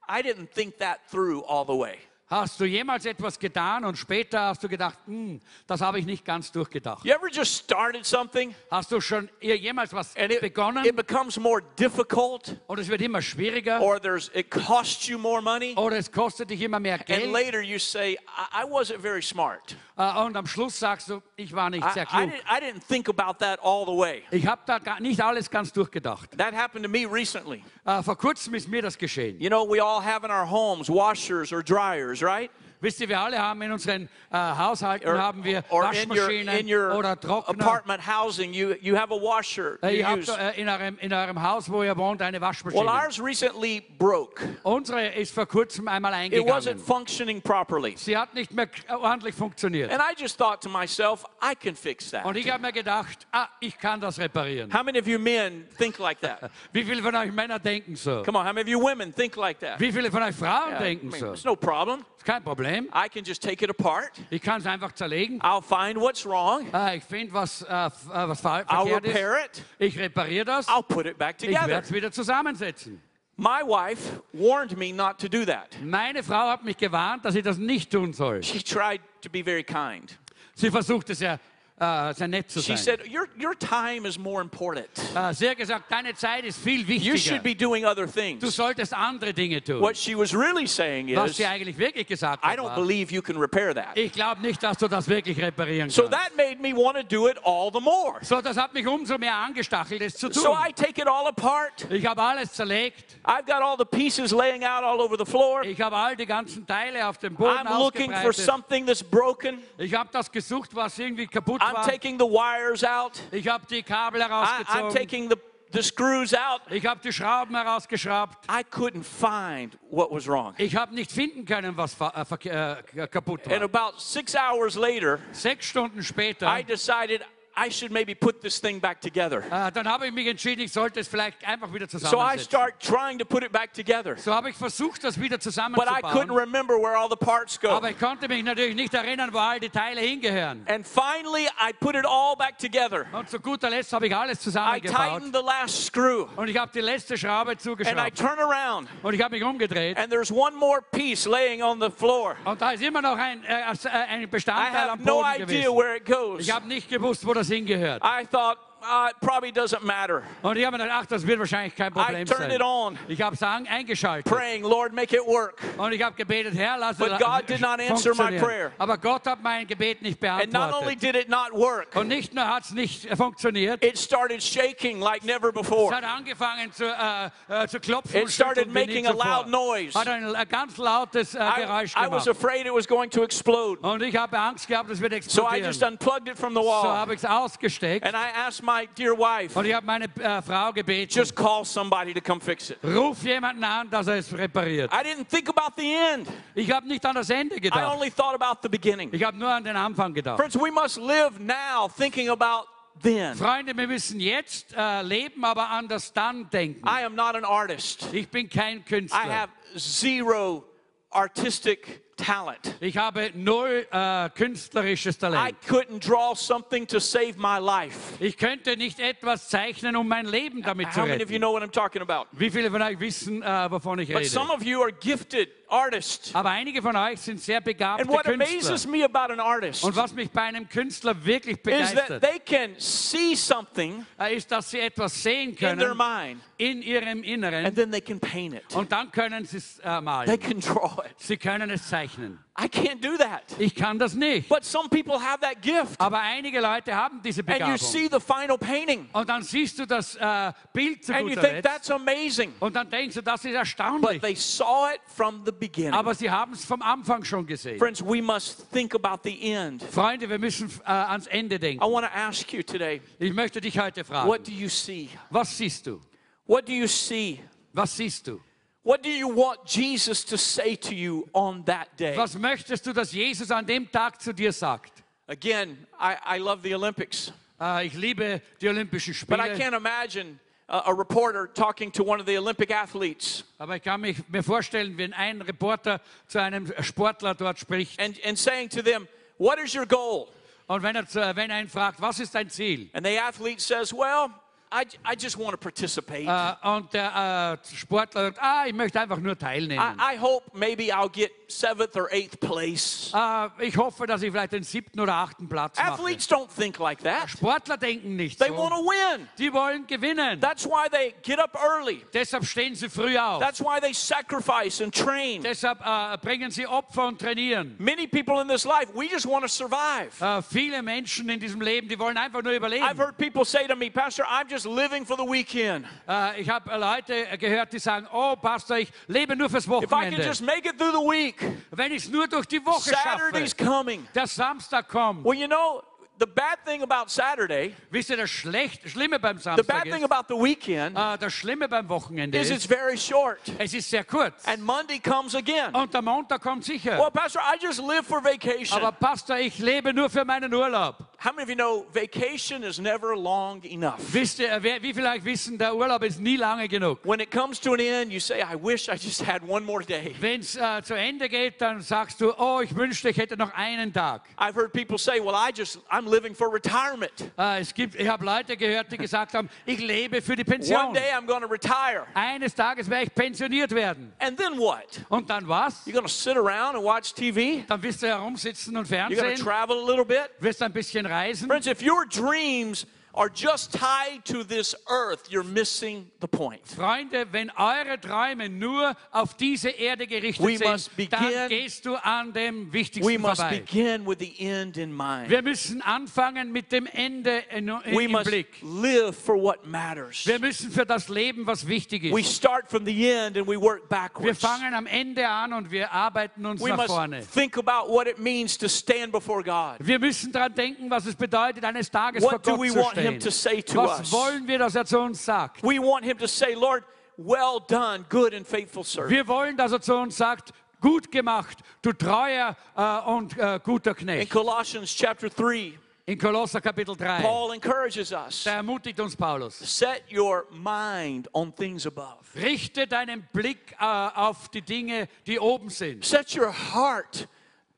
[0.08, 2.00] I didn't think that through all the way?
[2.34, 6.26] Hast du jemals etwas getan und später hast du gedacht, hm, das habe ich nicht
[6.26, 7.06] ganz durchgedacht?
[7.06, 11.38] You ever just started something Hast du schon jemals was and it, begonnen it becomes
[11.38, 15.96] more difficult und es wird immer schwieriger or there's it costs you more money oder
[15.96, 19.78] es kostet dich immer mehr and Geld later you say, I, I wasn't very smart.
[19.96, 22.32] äh, und am Schluss sagst du, ich war nicht I, sehr I, klug.
[22.32, 24.24] didn't, I didn't think about that all the way.
[24.32, 26.36] Ich habe da nicht alles ganz durchgedacht.
[26.36, 27.64] That happened to me recently.
[27.86, 29.40] Äh, vor kurzem ist mir das geschehen.
[29.40, 32.50] You know, we all have in our homes washers or dryers, right?
[32.84, 36.18] Wisst ihr, wir alle haben in unseren äh, Haushalten Or, haben wir or in your,
[36.18, 37.66] Waschmaschinen in your oder Trockner.
[37.66, 41.42] apartment housing, you, you have a washer Äh, ihr habt äh, in, eurem, in eurem
[41.42, 42.86] Haus, wo ihr wohnt, eine Well, Waschmaschine.
[42.92, 44.44] ours recently broke.
[44.64, 46.78] Unsere ist vor kurzem einmal It wasn't eingegangen.
[46.80, 47.96] functioning properly.
[47.96, 49.90] Sie hat nicht mehr ordentlich funktioniert.
[49.90, 52.26] And I just thought to myself, I can fix that.
[52.26, 54.74] Und ich habe mir gedacht, ah, ich kann das reparieren.
[54.74, 56.52] How many of you men think like that?
[56.74, 58.24] Wie viele von euch Männer denken so?
[58.24, 59.80] Come on, how many of you women think like that?
[59.80, 61.32] Wie viele von euch Frauen Yeah, I denken mean, so?
[61.32, 62.04] It's no problem.
[62.26, 62.73] Kein Problem.
[62.94, 64.12] I can just take it apart.
[64.30, 65.40] Ich kann es einfach zerlegen.
[65.42, 66.68] I'll find what's wrong.
[66.72, 69.58] Ah, ich finde, was, äh, was ver I'll ist.
[69.58, 69.64] it.
[69.80, 70.68] Ich repariere das.
[70.68, 71.82] I'll put it back Ich werde together.
[71.82, 73.02] es wieder zusammensetzen.
[73.36, 75.76] My wife warned me not to do that.
[75.84, 78.44] Meine Frau hat mich gewarnt, dass ich das nicht tun soll.
[78.44, 80.18] She tried to be very kind.
[80.56, 81.40] Sie versuchte sehr,
[81.82, 83.00] Uh, äh, nett zu She sein.
[83.00, 84.88] said, your, your time is more important.
[85.16, 88.56] Äh, sie hat gesagt, deine Zeit ist viel You should be doing other Du things.
[88.56, 89.82] solltest andere Dinge tun.
[89.82, 92.76] What she was really saying Was is, sie eigentlich wirklich gesagt I hat, don't war,
[92.76, 93.98] believe you can repair that.
[93.98, 96.16] ich glaube nicht, dass du das wirklich reparieren So kannst.
[96.20, 98.20] that made me want to do it all the more.
[98.22, 100.54] So, das hat mich umso mehr angestachelt, es zu So.
[100.54, 101.88] I take it all apart.
[101.90, 103.18] Ich habe alles zerlegt.
[103.26, 105.64] I've got all the pieces laying out all over the floor.
[105.64, 108.46] Ich habe all die ganzen Teile auf dem Boden I'm looking for ausgebreitet.
[108.46, 109.58] something that's broken.
[109.80, 113.20] Ich habe das gesucht, was irgendwie kaputt I'm taking the wires out.
[113.32, 115.38] Ich habe die Kabel I, I'm taking the,
[115.72, 116.62] the screws out.
[116.70, 118.46] Ich habe die Schrauben herausgeschraubt.
[118.50, 120.54] I couldn't find what was wrong.
[120.58, 122.50] Ich habe nicht finden können, was fa- äh, verke-
[122.96, 127.22] äh, And about six hours later, Sechs Stunden später, I decided
[127.56, 129.44] I should maybe put this thing back together.
[129.52, 132.46] äh, dann habe ich mich entschieden, ich sollte es vielleicht einfach wieder So I zusammensetzen.
[132.46, 134.18] start trying to put it back together.
[134.18, 136.32] So habe ich versucht, das wieder But I couldn't zusammenzubauen.
[136.32, 137.70] remember where all the parts go.
[137.70, 140.66] Aber ich konnte mich natürlich nicht erinnern, wo all die Teile hingehören.
[140.68, 143.06] And finally, I put it all back together.
[143.12, 144.96] Und zu guter Letzt habe ich alles I zusammengebaut.
[144.98, 146.28] tightened the last screw.
[146.36, 148.16] Und ich habe die letzte Schraube And I zugeschraubt.
[148.18, 149.98] turn around, Und ich habe mich umgedreht.
[149.98, 152.36] and there's one more piece laying on the floor.
[152.46, 155.34] Und da ist immer noch ein, äh, äh, ein I Bestandteil am have no Boden
[155.44, 155.76] idea gewesen.
[155.78, 156.42] where it goes.
[156.42, 158.02] Ich habe nicht gewusst, wo das hingehört.
[158.04, 160.24] I thought, uh, it probably doesn't matter.
[160.42, 162.52] Und ich habe gedacht, ach, das wird wahrscheinlich kein I Problem turned sein.
[162.52, 164.26] it on, Ich habe es an- eingeschaltet.
[164.32, 165.62] praying, Lord, make it work.
[165.78, 168.72] Und ich habe gebetet, Herr, lass But es God did not answer my prayer.
[168.78, 172.34] Aber Gott hat mein Gebet nicht And not only did it not work, Und nicht
[172.34, 175.94] nur hat es nicht äh, funktioniert, it started shaking like never es before.
[175.96, 179.48] hat angefangen zu, äh, äh, zu klopfen It started schütteln wie nie making a loud
[179.48, 179.98] noise.
[180.00, 183.80] Hat ein, ganz lautes äh, I, Geräusch I was afraid it was going to explode.
[183.82, 186.68] Und ich habe Angst gehabt, es wird So I just unplugged it from the So
[186.68, 186.84] wall.
[186.98, 190.06] habe ich es ausgesteckt And I asked my my dear wife, Und ich habe meine
[190.06, 192.78] äh, Frau gebeten, just call somebody to come fix it.
[192.84, 194.92] ruf jemanden an, dass er es repariert.
[194.92, 196.28] I didn't think about the end.
[196.56, 197.82] Ich habe nicht an das Ende gedacht.
[197.82, 199.10] I only thought about the beginning.
[199.14, 200.38] Ich habe nur an den Anfang gedacht.
[200.40, 202.68] Friends, we must live now thinking about
[203.02, 203.36] then.
[203.36, 206.86] Freunde, wir müssen jetzt äh, leben, aber an das Dann denken.
[206.88, 208.08] I am not an artist.
[208.12, 209.20] Ich bin kein Künstler.
[209.20, 210.64] I have zero
[211.10, 212.76] artistic talent.
[212.80, 215.56] Ich habe null äh, künstlerisches I Talent.
[215.68, 217.98] couldn't draw something to save my life.
[218.20, 221.42] Ich könnte nicht etwas zeichnen, um mein Leben damit zu How many of you retten.
[221.42, 222.28] know what I'm talking about?
[222.32, 224.58] Wie viele von euch wissen, äh, wovon ich But some rede?
[224.58, 226.34] of you are gifted artists.
[226.36, 228.46] Aber einige von euch sind sehr begabte And what Künstler.
[228.48, 232.22] amazes me about an artist Und was mich bei einem Künstler wirklich is that begeistert,
[232.22, 236.82] they can see something äh, ist, dass sie etwas sehen in their können mind in
[236.82, 238.76] ihrem and Inneren then they can paint it.
[238.76, 240.40] und dann können sie es äh, They malen.
[240.40, 241.14] can draw it.
[241.18, 242.40] Sie können es zeichnen.
[242.56, 243.42] I can't do that.
[243.58, 244.48] Ich kann das nicht.
[244.48, 246.00] But some people have that gift.
[246.00, 247.78] Aber einige Leute haben diese And you Begabung.
[247.78, 251.42] see the final painting Und dann siehst du das äh, Bild zu and you think
[251.42, 251.64] Letzt.
[251.64, 252.54] that's amazing.
[252.60, 254.22] Und dann denkst du, das ist But erstaunlich.
[254.22, 255.94] they saw it from the beginning.
[255.94, 257.80] Aber sie haben es vom Anfang schon gesehen.
[257.80, 259.82] Friends, we must think about the end.
[259.84, 261.84] Freunde, wir müssen äh, ans Ende I denken.
[261.84, 265.10] want to ask you today Ich möchte dich heute what fragen, do you see?
[265.32, 266.00] was siehst du?
[266.46, 267.40] What do you see?
[267.74, 268.42] Was siehst du?
[268.84, 272.18] What do you want Jesus to say to you on that day?
[272.18, 274.92] Was möchtest du, dass Jesus an dem Tag zu dir sagt?
[275.28, 279.38] Again, I, I love the Olympics, Äh, ich liebe die Olympischen Spiele.
[279.38, 283.78] but I can't imagine a, a reporter talking to one of the Olympic athletes aber
[283.78, 288.38] ich kann mich, mir vorstellen, wenn ein Reporter zu einem Sportler dort spricht and, and
[288.38, 290.28] saying to them, What is your goal?
[290.68, 292.90] und wenn er, zu, wenn er ihn fragt, was ist dein Ziel?
[292.92, 294.30] And the athlete says, Well,
[294.74, 296.28] I, I just want to participate.
[296.28, 299.80] Äh, und der äh, Sportler sagt, ah, ich möchte einfach nur teilnehmen.
[300.00, 303.12] I, I hope maybe I'll get seventh or eighth place.
[303.14, 305.92] Uh, äh, ich hoffe, dass ich vielleicht den siebten oder achten Platz mache.
[305.92, 307.30] Athletes don't think like that.
[307.30, 308.82] Sportler denken nicht They want so.
[308.82, 309.30] to win.
[309.38, 310.40] Die wollen gewinnen.
[310.40, 312.04] That's why they get up early.
[312.12, 313.40] Deshalb stehen sie früh auf.
[313.40, 315.44] That's why they sacrifice and train.
[315.44, 317.76] Deshalb uh, äh, bringen sie Opfer und trainieren.
[317.78, 320.20] Many people in this life, we just want to survive.
[320.20, 322.84] Äh, viele Menschen in diesem Leben, die wollen einfach nur überleben.
[322.84, 325.86] I've heard people say to me, Pastor, I'm just living for the weekend.
[326.08, 329.80] Äh, ich habe Leute gehört, die sagen, oh Pastor, ich lebe nur fürs If I
[329.82, 330.24] can Wochenende.
[330.26, 331.36] just make it through the week,
[331.72, 334.08] Wenn ich es nur durch die Woche Saturday's schaffe, coming.
[334.14, 335.24] der Samstag kommt.
[335.26, 335.82] Well, you know,
[336.20, 339.94] the bad thing about Saturday, Wisst ihr, das Schlecht, Schlimme beim the Samstag bad ist,
[339.94, 343.40] thing about the weekend äh, das Schlimme beim Wochenende is it's very short.
[343.58, 344.46] es ist sehr kurz.
[344.46, 345.74] And Monday comes again.
[345.74, 346.98] Und der Montag kommt sicher.
[347.00, 348.78] Well, Pastor, I just live for vacation.
[348.80, 350.96] Aber Pastor, ich lebe nur für meinen Urlaub.
[351.24, 354.14] How many of you know vacation is never long enough?
[354.14, 357.00] Wisst ihr, wie vielleicht wissen, der Urlaub ist nie lange genug.
[357.06, 359.82] When it comes to an end, you say, I wish I just had one more
[359.82, 360.14] day.
[360.20, 363.54] Wenn es äh, zu Ende geht, dann sagst du, oh, ich wünschte, ich hätte noch
[363.54, 364.24] einen Tag.
[364.38, 367.32] I've heard people say, Well, I just, I'm living for retirement.
[367.38, 370.92] Äh, es gibt, ich habe Leute gehört, die gesagt haben, ich lebe für die One
[370.92, 372.06] day I'm going to retire.
[372.16, 374.12] Eines Tages werde ich pensioniert werden.
[374.20, 375.00] And then what?
[375.08, 375.88] Und dann was?
[375.88, 377.64] You're going to sit around and watch TV?
[377.66, 380.30] Dann wirst du herumsitzen und You're going to Fernsehen, travel a little bit?
[380.42, 386.10] wirst ein bisschen Friends, if your dreams are just tied to this earth, you're missing
[386.20, 386.62] the point.
[386.66, 391.96] Freunde, wenn eure Träume nur auf diese Erde gerichtet We sind, begin- dann gehst du
[391.96, 393.60] an dem We Wichtigsten must vorbei.
[393.60, 395.30] begin with the end in mind.
[395.30, 398.48] Wir müssen anfangen mit dem Ende in, in, We im must Blick.
[398.64, 400.26] live for what matters.
[400.26, 402.36] Wir müssen für das leben, was wichtig We ist.
[402.36, 404.40] start from the end and we work Wir backwards.
[404.40, 407.22] fangen am Ende an und wir arbeiten uns We nach must vorne.
[407.32, 409.76] think about what it means to stand before God.
[409.80, 413.03] Wir müssen daran denken, was es bedeutet, eines Tages What vor we Gott zu want
[413.04, 415.62] him to say to Was wollen wir, dass er zu uns sagt?
[415.64, 416.84] We want him to say, Lord,
[417.18, 419.12] well done, good and faithful servant.
[419.12, 423.92] Wir wollen, dass er zu uns sagt, gut gemacht, du treuer äh, und äh, guter
[423.92, 424.32] In Knecht.
[424.32, 425.74] Colossians chapter 3,
[426.06, 429.58] In Kolosser Kapitel 3, Paul encourages us da ermutigt uns Paulus.
[429.60, 432.18] set your mind on things above.
[432.36, 436.04] Richte deinen Blick äh, auf die Dinge, die oben sind.
[436.04, 437.28] Set your heart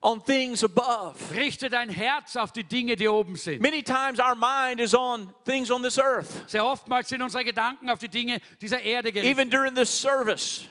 [0.05, 1.15] on things above.
[1.33, 3.61] Richte dein Herz auf die Dinge, die oben sind.
[3.61, 6.27] Many times our mind is on things on this earth.
[6.47, 9.37] Sehr oftmals sind unsere Gedanken auf die Dinge dieser Erde gerichtet.
[9.37, 10.65] Even during this service,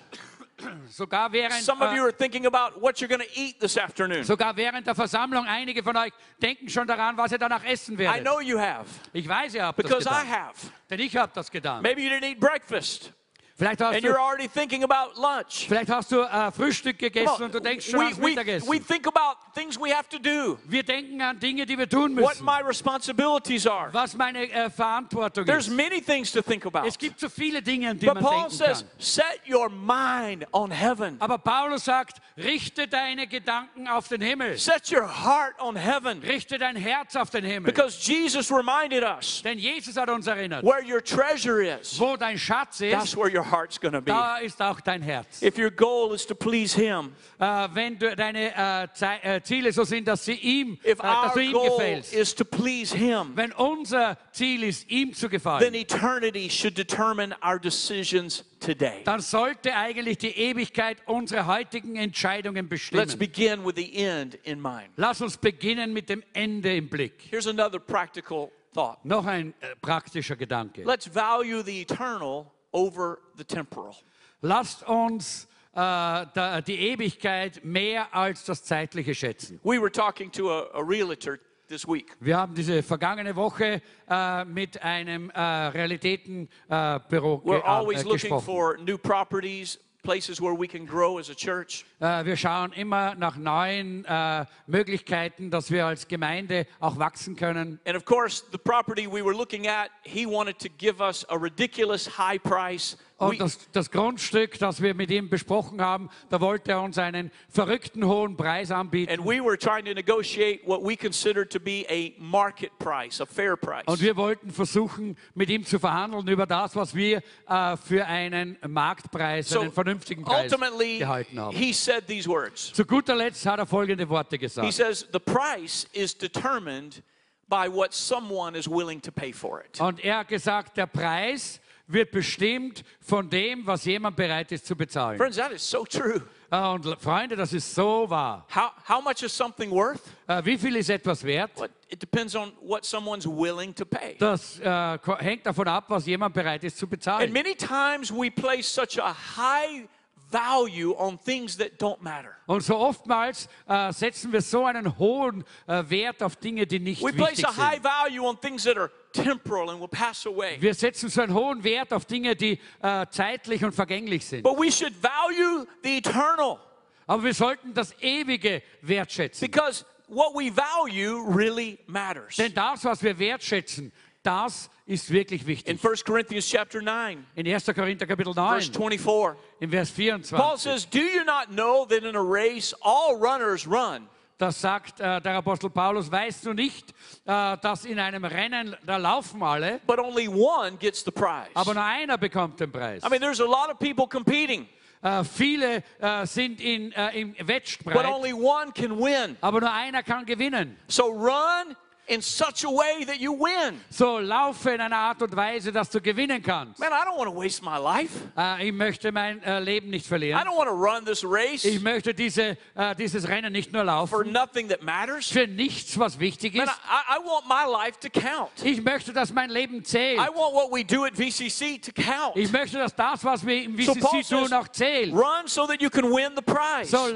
[0.88, 4.22] Sogar während, some of you are thinking about what you're going to eat this afternoon.
[4.24, 7.98] sogar während der Versammlung, einige von euch denken schon daran, was ihr danach essen I
[7.98, 8.22] werdet.
[8.24, 10.28] know you have Ich weiß, ihr habt das because I getan.
[10.30, 10.70] have.
[10.88, 11.82] Denn ich habe das getan.
[11.82, 13.12] Maybe you didn't eat breakfast.
[13.56, 15.66] Vielleicht hast and du, you're already thinking about lunch.
[15.68, 18.68] vielleicht hast du äh, Frühstück gegessen on, und du denkst schon we, we, Mittagessen.
[18.68, 22.16] we think about things we have to do, Wir denken an Dinge, die wir tun
[22.20, 23.90] what my responsibilities are.
[23.92, 25.76] Was meine äh, Verantwortung There's ist.
[25.76, 26.84] many things to think about.
[26.88, 28.88] Es gibt so viele Dinge, an die But man Paul denken says, kann.
[28.98, 31.16] set your mind on heaven.
[31.20, 34.58] Aber Paulus sagt, richte deine Gedanken auf den Himmel.
[34.58, 36.20] Set your heart on heaven.
[36.22, 37.72] Richte dein Herz auf den Himmel.
[37.72, 42.36] Because Jesus reminded us Denn Jesus hat uns erinnert, where your treasure is, wo dein
[42.36, 44.10] Schatz that's where your heart's going to be.
[44.10, 45.42] da ist auch dein Herz.
[45.42, 49.84] If your goal is to please Him, Äh, wenn du, deine äh, äh Ziele so
[49.84, 52.12] sind, dass, sie ihm, if äh, dass our du ihm goal gefällst.
[52.14, 57.58] is to please Him, Wenn unser Ziel ist, ihm zu then eternity should determine our
[57.58, 59.02] decisions today.
[59.04, 64.90] dann sollte eigentlich die Ewigkeit unsere heutigen Entscheidungen Let's begin with the end in mind.
[64.96, 67.28] Lass uns beginnen mit dem Ende im Blick.
[67.30, 69.04] Here's another practical thought.
[69.04, 70.84] Noch ein äh, praktischer Gedanke.
[70.84, 73.94] Let's value the eternal over the temporal.
[74.42, 79.58] Lasst uns da, die Ewigkeit mehr als das Zeitliche schätzen.
[79.64, 82.16] We were talking to a, a realtor this week.
[82.20, 88.44] Wir haben diese vergangene Woche äh, mit einem äh, Realitätenbüro äh, We're always looking gesprochen.
[88.44, 91.84] for new properties, places where we can grow as a church.
[92.00, 97.80] Äh, wir schauen immer nach neuen äh, Möglichkeiten, dass wir als Gemeinde auch wachsen können.
[97.84, 101.36] And of course, the property we were looking at, he wanted to give us a
[101.36, 102.96] ridiculous high price.
[103.16, 107.30] Und das, das Grundstück, das wir mit ihm besprochen haben, da wollte er uns einen
[107.48, 109.12] verrückten hohen Preis anbieten.
[109.12, 113.26] and we were trying to negotiate what we considered to be a market price, a
[113.26, 113.84] fair price.
[113.86, 118.58] Und wir wollten versuchen, mit ihm zu verhandeln über das, was wir äh, für einen
[118.66, 121.56] Marktpreis, So einen vernünftigen Preis ultimately, gehalten haben.
[121.56, 122.72] he said these words.
[122.72, 124.72] Zu guter Letzt hat er folgende Worte He gesagt.
[124.72, 127.00] says, The price is determined
[127.48, 129.80] by what someone is willing to pay for it.
[129.80, 134.74] Und er hat gesagt, der Preis wird bestimmt von dem, was jemand bereit ist zu
[134.74, 135.18] bezahlen.
[135.18, 136.22] Friends, that is so true.
[136.50, 138.46] Äh, Und Freunde, das ist so wahr.
[138.54, 140.00] How, how much is something worth?
[140.26, 141.50] Äh, Wie viel ist etwas wert?
[141.58, 144.16] Well, it depends on what someone's willing to pay.
[144.18, 147.32] Das äh, hängt davon ab, was jemand bereit ist zu And bezahlen.
[147.32, 149.86] many times we place such a high
[150.34, 152.30] value on things that don't matter.
[152.46, 157.02] Und so oftmals äh, setzen wir so einen hohen äh, Wert auf Dinge, die nicht
[157.02, 157.84] We place wichtig a high sind.
[157.84, 160.56] value on things that are temporal and will pass away.
[160.60, 164.42] Wir setzen so einen hohen Wert auf Dinge, die äh, zeitlich und vergänglich sind.
[164.42, 166.58] But we should value the eternal
[167.06, 169.40] Aber wir sollten das Ewige wertschätzen.
[169.46, 172.36] because what we value really matters.
[172.36, 173.92] Denn das, was wir wertschätzen,
[174.24, 175.84] das ist wirklich In wichtig.
[175.84, 177.66] 1 Corinthians chapter 9, In 1.
[177.74, 182.02] Korinther Kapitel verse 9, 24, im Vers Paul 24, says, Do you not know that
[182.02, 184.08] in a race all runners run,
[184.38, 186.90] das sagt äh, der Apostel Paulus, weißt du nicht,
[187.24, 191.50] äh, dass in einem Rennen, da laufen alle, but only one gets the prize?
[191.54, 193.04] aber nur einer bekommt den Preis.
[193.04, 194.66] I mean, there's a lot of people competing,
[195.04, 199.36] Äh, viele äh, sind in, äh, im but Wettstreit, only one can win.
[199.42, 200.78] aber nur einer kann gewinnen.
[200.88, 201.76] So run
[202.06, 203.80] in such a way that you win.
[203.90, 206.78] So laufe in einer Art und Weise, dass du gewinnen kannst.
[206.78, 208.10] Man, I don't want to waste my life.
[208.36, 210.38] Äh, ich möchte mein äh, Leben nicht verlieren.
[210.38, 213.84] I don't want to run this race Ich möchte diese, äh, dieses Rennen nicht nur
[213.84, 214.10] laufen.
[214.10, 215.30] for nothing that matters.
[215.30, 216.74] für nichts, was wichtig Man, ist.
[216.74, 218.50] I, I want my life to count.
[218.62, 220.18] Ich möchte, dass mein Leben zählt.
[220.18, 222.36] I want what we do at VCC to count.
[222.36, 225.12] Ich möchte, dass das, was wir im So Paul VCC tun, says, auch zählt.
[225.12, 226.90] Run so that you can win the prize.
[226.90, 227.08] So,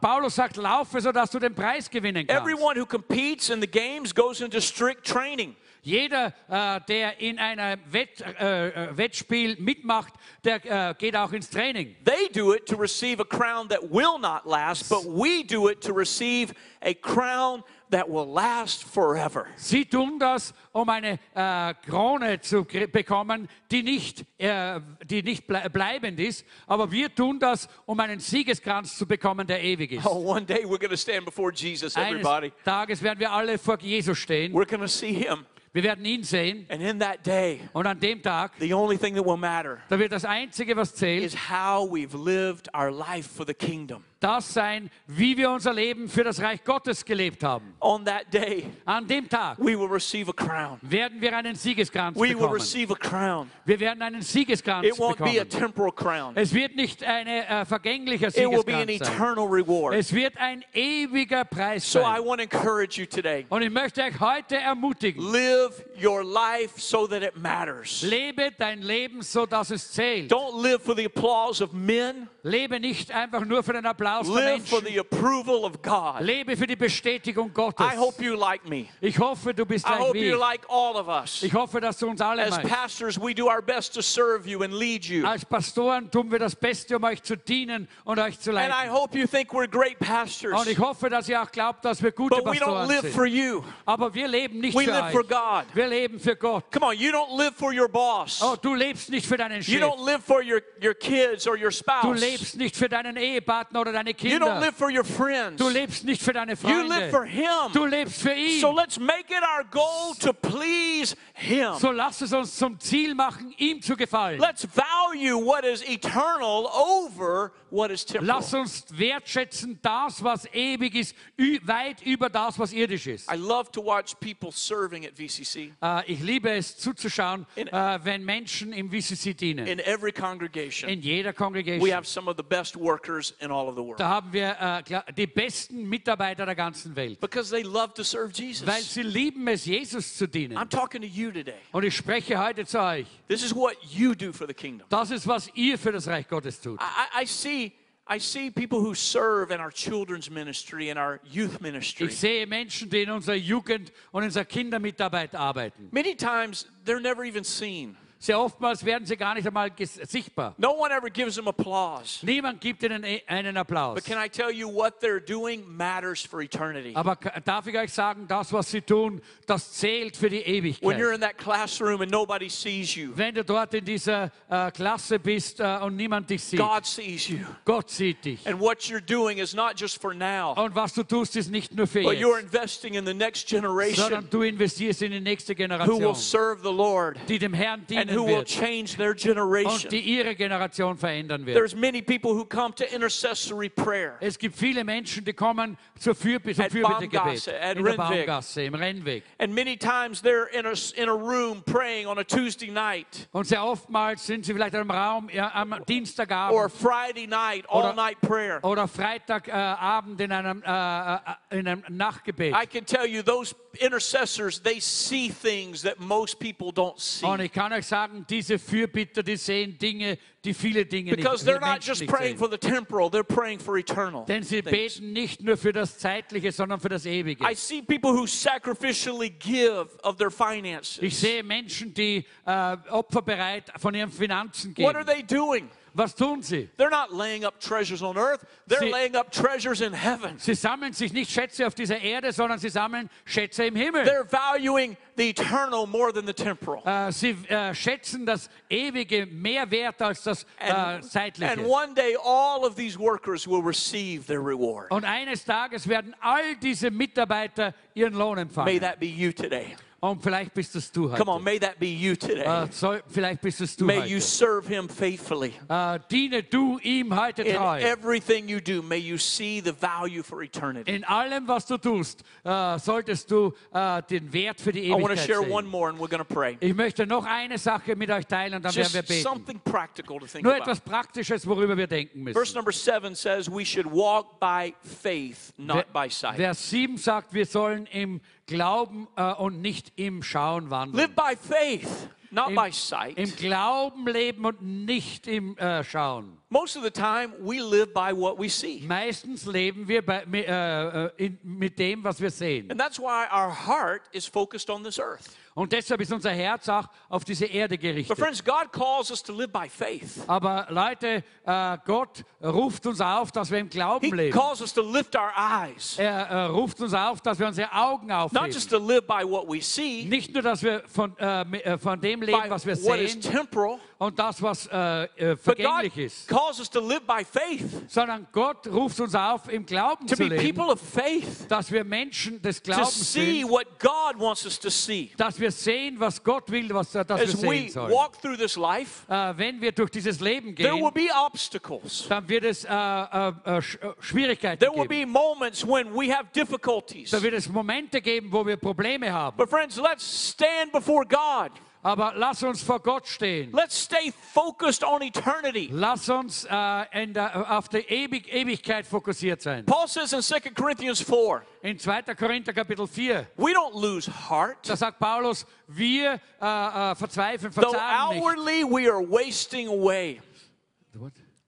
[0.00, 2.40] Paulus sagt, laufe, sodass du den Preis gewinnen kannst.
[2.40, 5.56] Everyone who competes in the games goes into strict training.
[5.86, 11.48] Jeder, äh, der in einem Wett, äh, äh, Wettspiel mitmacht, der äh, geht auch ins
[11.48, 11.94] Training.
[12.04, 15.80] They do it to receive a crown that will not last, but we do it
[15.82, 19.46] to receive a crown that will last forever.
[19.56, 25.68] Sie tun das, um eine äh, Krone zu bekommen, die nicht, äh, die nicht ble
[25.70, 30.06] bleibend ist, aber wir tun das, um einen Siegeskranz zu bekommen, der ewig ist.
[30.06, 32.52] Oh, one day we're going to stand before Jesus, Eines everybody.
[32.64, 34.52] Tages werden wir alle vor Jesus stehen.
[34.52, 35.46] We're going to see him.
[35.76, 36.64] Wir werden ihn sehen.
[36.70, 39.98] And in that day, Und an dem Tag, the only thing that will matter da
[39.98, 44.02] wird das Einzige, was zählt, is how we've lived our life for the kingdom.
[44.18, 47.74] das sein, wie wir unser Leben für das Reich Gottes gelebt haben.
[47.80, 50.78] On that day, An dem Tag we will receive a crown.
[50.80, 52.54] werden wir einen Siegeskranz We will bekommen.
[52.54, 53.50] receive a crown.
[53.66, 55.50] Wir werden einen Siegeskranz It won't be a bekommen.
[55.50, 56.32] temporal crown.
[56.36, 59.14] Es wird nicht ein äh, vergänglicher It will be an Siegeskranz sein.
[59.16, 59.94] eternal reward.
[59.94, 62.24] Es wird ein ewiger Preis So I sein.
[62.24, 63.44] want to encourage you today.
[63.50, 65.65] Und ich möchte euch heute ermutigen, Live
[66.00, 68.02] your life so that it matters.
[68.02, 70.30] lebe dein Leben so, dass es zählt.
[70.30, 72.28] Don't live for the applause of men.
[72.42, 76.20] Lebe nicht einfach nur für den Applaus Applaus der Live for the approval of God.
[76.20, 77.84] Lebe für die Bestätigung Gottes.
[77.84, 78.86] I hope you like me.
[79.00, 81.42] Ich hoffe, du bist I hope wie you like all of us.
[81.42, 84.62] Ich hoffe, dass du uns alle As pastors, we do our best to serve you
[84.62, 85.26] and lead you.
[85.26, 88.88] Als Pastoren tun wir das Beste, um euch zu dienen und euch zu And I
[88.88, 90.60] hope you think we're great pastors.
[90.60, 93.14] Und ich hoffe, dass ihr auch glaubt, dass wir gute But we don't Pastoren live
[93.14, 93.62] for you.
[93.84, 95.28] Aber wir leben nicht We für live for euch.
[95.46, 95.64] God.
[95.74, 96.70] Wir leben für Gott.
[96.70, 98.40] Come on, you don't live for your boss.
[98.42, 99.74] Oh, du lebst nicht für deinen Chef.
[99.74, 102.02] You don't live for your, your kids or your spouse.
[102.02, 104.36] Du lebst nicht für deinen Ehepartner oder deine Kinder.
[104.36, 105.56] You don't live for your friends.
[105.58, 106.82] Du lebst nicht für deine Freunde.
[106.82, 107.72] You live for Him.
[107.72, 108.60] Du lebst für ihn.
[108.60, 111.74] So let's make it our goal to please Him.
[111.78, 114.40] So lass es uns zum Ziel machen, ihm zu gefallen.
[114.40, 118.36] Let's value what is eternal over what is temporal.
[118.36, 121.14] Lass uns wertschätzen das, was ewig ist,
[121.62, 123.30] weit über das, was irdisch ist.
[123.30, 127.98] I love to watch people serving at VCC Äh, ich liebe es zuzuschauen, In- äh,
[128.02, 129.66] wenn Menschen im VCC dienen.
[129.66, 130.88] in every congregation.
[130.90, 131.90] In jeder We Congregation.
[131.92, 135.04] have some of the best workers in all of the world Da haben wir klar-
[135.16, 137.20] die besten Mitarbeiter der ganzen Welt.
[137.20, 138.94] because they love to serve Weil Jesus.
[138.94, 140.56] sie lieben es, Jesus zu dienen.
[140.56, 141.54] I'm talking to you today.
[141.72, 143.06] Und ich spreche heute zu euch.
[143.28, 144.86] This is what you do for the kingdom.
[144.88, 146.80] Das ist, was ihr für das Reich Gottes tut.
[146.80, 147.72] I- I see
[148.08, 152.06] I see people who serve in our children's ministry and our youth ministry.
[152.06, 155.88] Ich sehe Menschen, die in unserer Jugend und in unserer Kindermitarbeit arbeiten.
[155.90, 157.96] Many times they're never even seen.
[158.26, 160.56] Sehr oftmals werden sie gar nicht einmal sichtbar.
[160.58, 162.26] No one ever gives them applause.
[162.26, 163.94] Niemand gibt ihnen e- einen Applaus.
[163.94, 166.90] But can I tell you what they're doing matters for eternity?
[166.96, 170.56] Aber darf ich euch sagen, das, was sie tun, das zählt für die When you're
[170.56, 171.14] Ewigkeit.
[171.14, 175.60] in that classroom and nobody sees you, Wenn du dort in dieser äh, Klasse bist
[175.60, 177.38] äh, und niemand dich sieht, God sees you.
[177.64, 178.44] Gott sieht dich.
[178.44, 181.76] And what you're doing is not just for now, Und was du tust, ist nicht
[181.76, 185.20] nur für but you're jetzt, investing in the next generation sondern du investierst in die
[185.20, 188.96] nächste who will Generation, serve the Lord die dem Herrn dienen who will wird change
[188.96, 189.90] their und generation.
[189.90, 191.56] die ihre Generation verändern wird.
[191.56, 194.16] There's many people who come to intercessory prayer.
[194.20, 197.92] Es gibt viele Menschen, die kommen zur Fürbitte, zum At Fürbittegebet Baumgasse, at in der
[197.92, 198.26] Rennweg.
[198.26, 199.22] Baumgasse, im Rennweg.
[199.38, 203.46] And many times they're in a, in a room praying on a Tuesday night Und
[203.46, 208.20] sehr oftmals sind sie vielleicht im Raum ja, am or Dienstagabend Friday night, all night
[208.20, 208.58] prayer.
[208.64, 212.54] oder Freitagabend in einem, äh, äh, in einem Nachtgebet.
[212.54, 217.24] I can tell you, those intercessors, they see things that most people don't see.
[217.26, 221.48] Und ich kann euch sagen, diese Fürbitter, die sehen Dinge, die viele Dinge Because nicht,
[221.48, 224.24] they're not Menschen just praying for the temporal, they're praying for eternal.
[224.26, 224.70] Denn sie things.
[224.98, 227.44] beten nicht nur für das Zeitliche, sondern für das Ewige.
[227.44, 231.20] I see people who sacrificially give of their Ich finances.
[231.20, 235.16] sehe Menschen, die äh, opferbereit von ihren Finanzen What are geben.
[235.16, 235.68] they doing?
[235.96, 236.68] Was tun sie?
[236.76, 240.38] They're not laying up treasures on earth, they're Sie- laying up treasures in heaven.
[240.38, 244.04] Sie sammeln sich nicht Schätze auf dieser Erde, sondern sie sammeln Schätze im Himmel.
[244.04, 246.82] They're valuing the eternal more than the temporal.
[246.84, 251.50] Äh, sie äh, schätzen das Ewige mehr wert als das äh, And, Zeitliche.
[251.52, 254.90] and one day, all of these workers will receive their reward.
[254.90, 258.66] Und eines Tages werden all diese Mitarbeiter ihren Lohn empfangen.
[258.70, 259.74] May that be you today.
[259.98, 262.42] Und vielleicht bist es du Come on, may that be you today.
[262.44, 265.54] Äh, soll, vielleicht bist es du May you serve him faithfully.
[265.68, 267.78] Äh, diene du ihm heute In treu.
[267.80, 270.94] everything you do, may you see the value for eternity.
[270.94, 275.02] In allem, was du tust, äh, solltest du äh, den Wert für die Ewigkeit I
[275.02, 276.58] want to share one more and we're going to pray.
[276.60, 279.22] Ich möchte noch eine Sache mit euch teilen und dann werden wir Just beten.
[279.22, 280.62] something practical to think Nur about.
[280.64, 282.34] etwas Praktisches, worüber wir denken müssen.
[282.36, 286.36] Verse number seven says we should walk by faith, not by sight.
[286.36, 290.96] Vers 7 sagt, wir sollen im Glauben äh, und nicht im Schauen wandeln.
[290.96, 293.18] Live by faith, not Im, by sight.
[293.18, 296.38] Im Glauben leben und nicht im äh, Schauen.
[296.48, 298.82] Most of the time, we live by what we see.
[298.86, 302.70] Meistens leben wir bei, mi- äh, äh, in, mit dem, was wir sehen.
[302.70, 305.36] And that's why our heart is focused on this earth.
[305.56, 308.18] Und deshalb ist unser Herz auch auf diese Erde But gerichtet.
[308.18, 310.22] friends, God calls us to live by faith.
[310.26, 314.38] Aber Leute, äh, Gott ruft uns auf, dass wir im He Glauben leben.
[314.38, 318.08] calls us to lift our eyes, Er äh, ruft uns auf, dass wir unsere Augen
[318.08, 318.50] not aufheben.
[318.52, 321.98] just to live by what we see, Nicht nur, dass wir von, äh, äh, von
[322.02, 326.68] dem leben, was wir sehen temporal, und das, was äh, äh, vergänglich ist, calls us
[326.68, 330.54] to live by faith, sondern Gott ruft uns auf, im Glauben to zu be leben,
[330.54, 334.68] people of faith, dass wir Menschen des Glaubens see sind, what God wants us to
[334.68, 335.12] see.
[335.16, 337.92] dass wir sehen, was Gott will, was, dass wir As sehen we sollen.
[337.92, 342.06] walk through this life, Äh, wenn wir durch dieses Leben there will gehen, be obstacles.
[342.08, 345.12] dann wird es äh, äh, äh, Sch- äh, Schwierigkeiten There will geben.
[345.12, 347.10] be moments when we have difficulties.
[347.10, 349.36] Da wird es Momente geben, wo wir Probleme haben.
[349.36, 351.50] But friends, let's stand before God.
[351.86, 353.52] Aber lass uns vor Gott stehen.
[353.52, 355.68] Let's stay focused on eternity.
[355.70, 359.64] Lass uns äh, in der, äh, auf die Ewig Ewigkeit fokussiert sein.
[359.66, 362.02] Paul says in 2 Corinthians 4, In 2.
[362.16, 364.68] Korinther Kapitel 4, we don't lose heart.
[364.68, 368.24] da sagt Paulus, wir äh, äh, verzweifeln, Though verzagen nicht.
[368.24, 370.20] outwardly we are wasting away.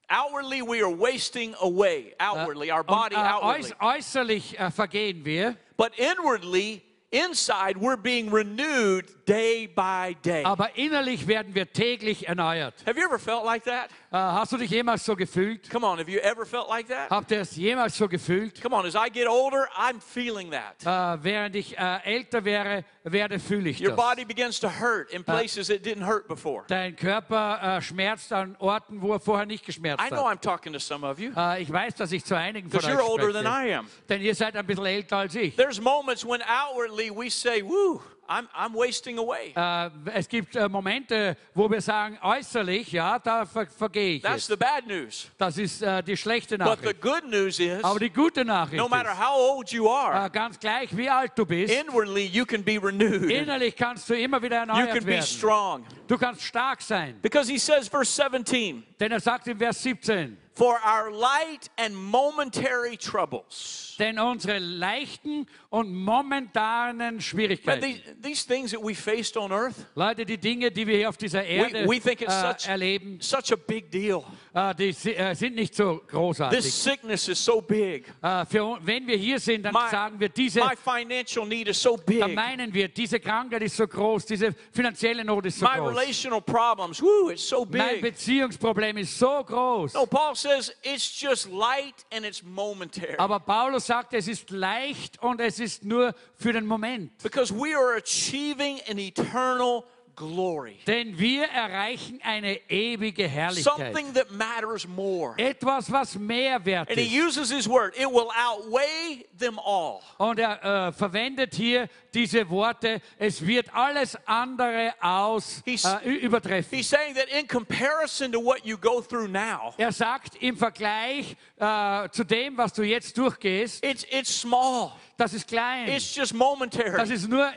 [0.07, 2.15] Outwardly, we are wasting away.
[2.17, 3.73] Äh, outwardly, our Und, body äh, outwardly.
[3.73, 10.43] äuß äußerlich äh, vergehen wir, But inwardly, inside, we're being renewed day by day.
[10.43, 12.73] aber innerlich werden wir täglich erneuert.
[12.85, 13.89] Have you ever felt like that?
[14.11, 15.69] Äh, hast du dich jemals so gefühlt?
[15.69, 17.09] Come on, have you ever felt like that?
[17.09, 18.61] Habt ihr es jemals so gefühlt?
[18.61, 20.83] Come on, as I get older, I'm feeling that.
[20.83, 23.97] Äh, während ich äh, älter wäre, werde, fühle ich Your das.
[23.97, 26.63] body begins to hurt in places it didn't hurt before.
[26.67, 30.11] Dein Körper schmerzt an Orten, wo er vorher nicht geschmerzt hat.
[30.11, 30.25] I know.
[30.25, 33.01] I'm talking to some of you ich weiß, dass ich zu einigen von euch you're
[33.01, 33.45] older than.
[33.45, 33.87] I am.
[34.07, 35.55] Denn ihr seid ein bisschen älter als ich.
[35.55, 39.53] There's moments when outwardly we say, Woo, I'm, I'm wasting away.
[39.55, 44.47] Äh, es gibt äh, Momente, wo wir sagen, äußerlich, ja, da ver vergehe ich That's
[44.47, 44.49] jetzt.
[44.49, 45.31] the bad news.
[45.39, 48.87] Das ist äh, die schlechte But the good news is, Aber die gute Nachricht no
[48.87, 52.45] matter ist, how old you are, äh, ganz gleich wie alt du bist, inwardly you
[52.45, 53.31] can be renewed.
[53.31, 55.85] innerlich kannst du immer wieder You erneuert can be strong.
[56.07, 57.19] Du kannst stark sein.
[57.23, 61.95] Because he says, verse 17, Denn er sagt in Vers 17, for our light and
[61.95, 63.95] momentary troubles.
[63.99, 70.25] denn unsere leichten und momentanen Schwierigkeiten, these, these things that we faced on earth, Leute,
[70.25, 73.51] die Dinge, die wir hier auf dieser Erde we think it's äh, such- erleben, such
[73.51, 74.23] a big deal.
[74.53, 76.59] äh, die äh, sind nicht so großartig.
[76.61, 78.05] This sickness is so big.
[78.49, 81.97] Für, wenn wir hier sind, dann My, sagen wir, diese, my financial need is so
[81.97, 82.35] dann big.
[82.35, 85.89] meinen wir, diese Krankheit ist so groß, diese finanzielle Not ist so My groß.
[85.91, 88.01] relational problems, whoo, it's so Mein big.
[88.01, 89.93] Beziehungsproblem ist so groß.
[89.93, 93.17] No, Paul says it's just light and it's momentary.
[93.17, 97.11] Aber Paulus sagt, es ist leicht und es ist nur für den Moment.
[97.23, 99.83] Because we are achieving an eternal
[100.19, 100.77] glory.
[100.85, 103.77] Denn wir erreichen eine ewige Herrlichkeit.
[103.93, 105.33] Something that matters more.
[105.37, 107.25] Etwas, was mehr wert And he ist.
[107.25, 110.01] uses his word, it will outweigh them all.
[110.17, 116.77] Und er äh, verwendet hier diese Worte, es wird alles andere aus He's- äh, übertreffen.
[116.77, 121.35] He's saying that in comparison to what you go through now, Er sagt im Vergleich
[121.57, 124.91] äh, zu dem, was du jetzt durchgehst, it's it's small.
[125.19, 127.13] Das ist klein, It's just das momentary.
[127.13, 127.51] ist nur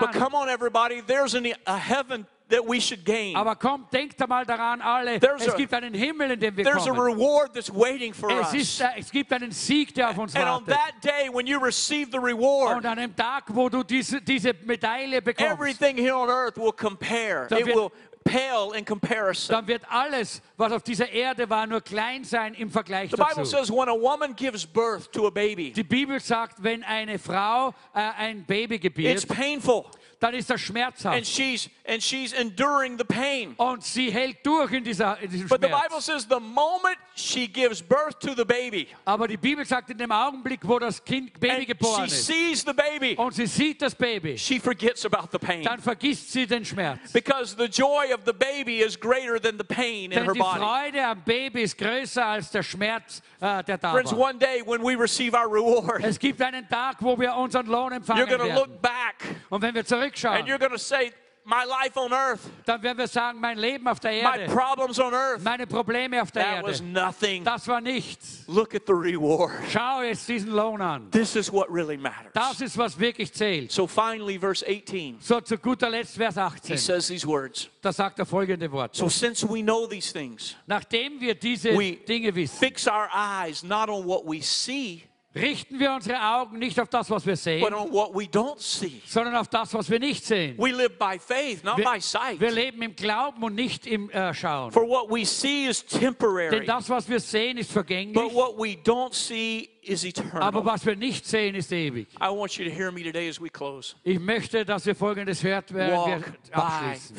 [0.00, 3.36] But come on, everybody, there's an, a heaven that we should gain.
[3.36, 6.86] Aber kommt, denkt einmal daran, alle, There's es a- gibt einen Himmel, in wir There's
[6.86, 8.54] a reward that's waiting for Es, us.
[8.54, 11.58] ist, äh, es gibt einen Sieg, der auf uns And on that day, when you
[11.58, 16.16] receive the Und reward, an dem Tag, wo du diese, diese Medaille bekommst, everything here
[16.16, 17.46] on earth will compare.
[17.48, 17.90] Da It will
[18.24, 19.54] pale in comparison.
[19.54, 23.34] dann wird alles, was auf dieser Erde war, nur klein sein im Vergleich The Bible
[23.36, 23.44] dazu.
[23.56, 27.70] says when a woman gives birth to a baby, Die Bibel sagt, wenn eine Frau
[27.94, 29.86] äh, ein Baby gebiert, it's painful.
[30.20, 33.54] Dann ist er das And she's and she's enduring the pain.
[33.56, 37.48] Und sie hält durch in, dieser, in diesem But the Bible says the moment she
[37.48, 41.32] gives birth to the baby Aber die Bibel sagt, in dem Augenblick, wo das Kind
[41.40, 45.04] Baby and geboren she ist sees the baby, und sie sieht das Baby, she forgets
[45.04, 45.62] about the pain.
[45.64, 47.12] dann vergisst sie den Schmerz.
[47.12, 50.38] Because the joy of the baby is greater than the pain in Denn her die
[50.38, 50.60] body.
[50.60, 54.18] Freude am Baby ist größer als der Schmerz, äh, der da Friends, war.
[54.30, 57.92] one day when we receive our reward, Es gibt einen Tag, wo wir unseren Lohn
[57.92, 58.70] empfangen you're going to werden.
[58.70, 59.16] look back
[59.48, 62.98] Und wenn wir and zurückschauen, you're going to say, My life on earth, dann werden
[62.98, 66.44] wir sagen, mein Leben auf der my Erde, problems on earth, meine Probleme auf der
[66.44, 67.44] that was Erde, nothing.
[67.44, 68.44] das war nichts.
[68.46, 69.50] Look at the reward.
[69.72, 71.10] Schau jetzt diesen Lohn an.
[71.10, 72.32] This is what really matters.
[72.34, 73.72] Das ist, was wirklich zählt.
[73.72, 76.76] So finally, verse 18, So, zu guter Letzt, Vers he 18.
[76.78, 77.70] says these words.
[77.80, 78.98] Da sagt er folgende Worte.
[78.98, 83.62] So since we know these things, Nachdem wir diese We Dinge wissen, fix our eyes
[83.62, 85.04] not on what we see,
[85.34, 88.58] richten wir unsere Augen nicht auf das, was wir but sehen, on what we don't
[88.60, 89.00] see.
[89.06, 90.56] sondern auf das, was wir nicht sehen.
[90.58, 92.40] We live by faith, not Wir, by sight.
[92.40, 94.72] wir leben im Glauben und nicht im äh, Schauen.
[94.72, 98.56] For what we see is Denn temporary, das, was wir sehen, ist but vergänglich, what
[98.58, 100.64] we don't see is aber eternal.
[100.64, 102.08] was wir nicht sehen, ist ewig.
[102.20, 103.94] I want you to hear me today as we close.
[104.02, 107.16] Ich möchte, dass ihr Folgendes hört, während wir Walk by abschließen.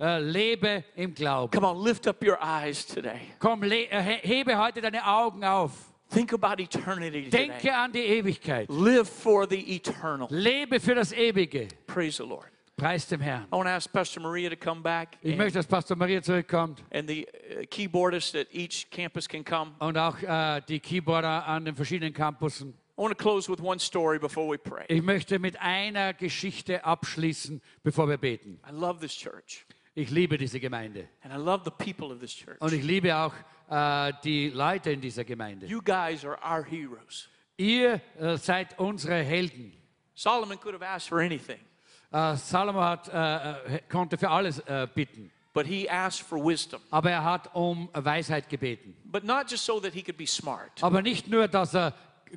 [0.00, 1.52] Äh, lebe im Glauben.
[1.52, 3.20] Come on, lift up your eyes today.
[3.38, 5.70] Komm, äh, he- hebe heute deine Augen auf.
[6.14, 7.48] Think about eternity today.
[7.48, 8.68] Denke an die Ewigkeit.
[8.70, 10.28] Live for the eternal.
[10.30, 11.66] Lebe für das Ewige.
[11.88, 12.46] Praise the Lord.
[12.76, 13.46] Preis dem Herrn.
[13.52, 16.22] I want to ask Pastor Maria to come back Ich and, möchte, dass Pastor Maria
[16.22, 19.72] zurückkommt and the uh, keyboardist at each campus can come.
[19.78, 22.70] und auch äh, die Keyboarder an den verschiedenen Campussen.
[22.96, 24.84] I want to close with one story before we pray.
[24.88, 28.60] Ich möchte mit einer Geschichte abschließen, bevor wir beten.
[28.68, 32.34] I love this church, Ich liebe diese Gemeinde and I love the people of this
[32.34, 32.60] church.
[32.60, 33.34] und ich liebe auch
[33.70, 35.66] äh, die Leute in dieser Gemeinde.
[35.66, 37.28] You guys are our heroes.
[37.56, 39.72] Ihr äh, seid unsere Helden.
[40.14, 41.58] Solomon could have asked for anything,
[42.12, 46.80] Äh, Salomo hat, äh, äh, konnte für alles äh, bitten, but he asked for wisdom.
[46.90, 48.94] aber er hat um Weisheit gebeten.
[49.04, 50.70] But not just so that he could be smart.
[50.80, 51.92] Aber nicht nur, dass er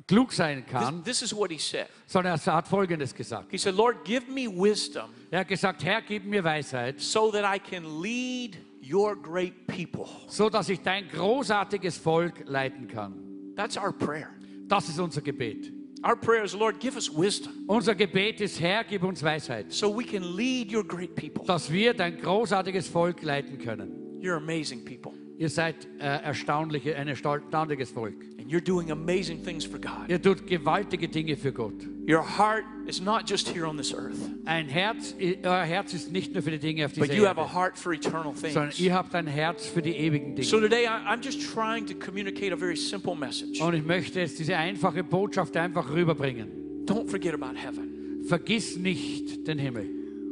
[0.08, 1.86] klug sein This, kann, this is what he said.
[2.06, 3.50] sondern er hat Folgendes gesagt.
[3.52, 7.44] He said, Lord, give me wisdom Er hat gesagt, Herr, gib mir Weisheit, so that
[7.44, 10.06] I can lead your great people.
[10.28, 13.14] so dass ich dein großartiges Volk leiten kann.
[13.56, 14.28] That's our prayer.
[14.68, 15.72] Das ist unser Gebet.
[16.04, 19.90] Our prayer is, Lord, give us wisdom Unser Gebet ist, Herr, gib uns Weisheit, so
[19.90, 21.44] we can lead your great people.
[21.44, 24.20] dass wir dein großartiges Volk leiten können.
[24.20, 28.14] You're amazing people, Ihr seid äh, erstaunliche, ein erstaunliches Volk.
[28.48, 30.08] You're doing amazing things for God.
[30.08, 31.74] Ihr tut gewaltige Dinge für Gott.
[32.08, 36.32] Your heart is not just here on this earth, Ein Herz, euer Herz ist nicht
[36.32, 38.80] nur für die Dinge auf dieser but you have a heart for eternal sondern things.
[38.80, 40.70] ihr habt ein Herz für die ewigen So Dinge.
[40.70, 43.60] today, I- I'm just trying to communicate a very simple message.
[43.60, 46.48] Und ich möchte jetzt diese einfache Botschaft einfach rüberbringen.
[46.86, 48.24] Don't forget about heaven.
[48.26, 49.86] Vergiss nicht den Himmel.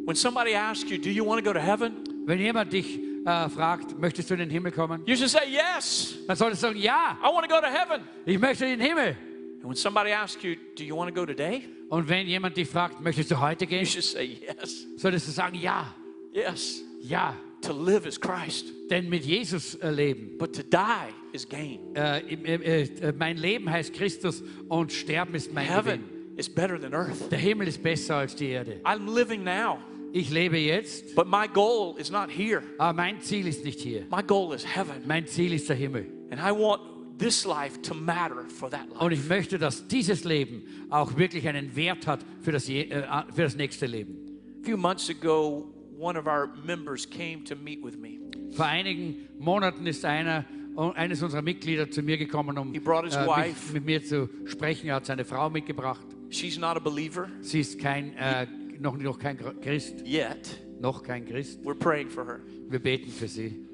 [0.06, 1.92] When somebody asks you, Do you want to go to heaven?
[2.24, 5.02] Wenn jemand dich äh, fragt, möchtest du in den Himmel kommen?
[5.06, 8.02] You should say, Yes, Dann solltest du sagen, ja, I want to go to heaven.
[8.24, 9.16] ich möchte in den Himmel.
[9.56, 11.62] And when somebody asks you, Do you want to go today?
[11.88, 13.86] Und wenn jemand dich fragt, möchtest du heute You gehen?
[13.86, 15.94] should say, Yes, Solltest du sagen, ja,
[16.32, 16.82] yes.
[17.00, 17.34] ja.
[17.62, 20.36] To live is Christ, Denn mit Jesus äh, leben.
[20.38, 21.80] but to die is gain.
[21.96, 25.84] Äh, äh, äh, mein Leben heißt Christus und Sterben ist mein Gewinn.
[25.84, 26.00] Heaven
[26.36, 27.30] is better than earth.
[27.32, 28.78] Der Himmel ist besser als die Erde.
[28.84, 29.78] I'm living now,
[30.16, 32.62] Ich lebe jetzt, but my goal is not here.
[32.78, 34.06] aber mein Ziel ist nicht hier.
[34.10, 35.02] My goal is heaven.
[35.06, 36.06] Mein Ziel ist der Himmel.
[36.30, 36.80] And I want
[37.18, 39.12] this life to matter for that Und life.
[39.12, 42.86] ich möchte, dass dieses Leben auch wirklich einen Wert hat für das, äh,
[43.34, 44.16] für das nächste Leben.
[44.62, 48.18] A few months ago, one of our members came to meet with me.
[48.52, 50.46] Vor einigen Monaten ist einer,
[50.94, 54.30] eines unserer Mitglieder zu mir gekommen, um He brought his äh, mich, mit mir zu
[54.46, 54.88] sprechen.
[54.88, 56.06] Er hat seine Frau mitgebracht.
[56.30, 58.46] She's not a believer Sie ist kein, äh,
[58.80, 60.58] noch, noch kein Christ, yet.
[60.80, 61.60] noch kein Christ.
[61.64, 62.40] We're praying for her.
[62.68, 63.66] Wir beten für sie.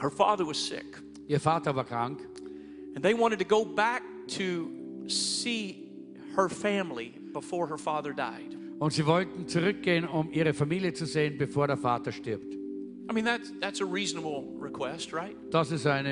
[0.00, 2.20] Her father was sick, Ihr Vater war krank
[2.94, 4.70] and they wanted to go back to
[5.08, 5.88] see
[6.36, 8.56] her family before her father died.
[8.78, 12.54] und sie wollten zurückgehen, um ihre Familie zu sehen, bevor der Vater stirbt.
[13.10, 15.34] I mean, that's, that's a reasonable request, right?
[15.50, 16.06] Das ist ein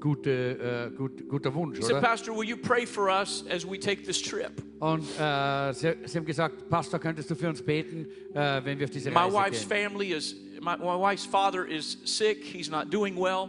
[0.00, 2.00] gute, äh, gut, guter Wunsch, He said, oder?
[2.00, 4.50] Pastor, will you pray for us as we take this trip?
[4.80, 8.84] Und äh, sie, sie haben gesagt, Pastor, könntest du für uns beten, äh, wenn wir
[8.84, 9.88] auf diese My Reise wife's gehen?
[9.90, 12.42] family is, my, my wife's father is sick.
[12.44, 13.48] He's not doing well,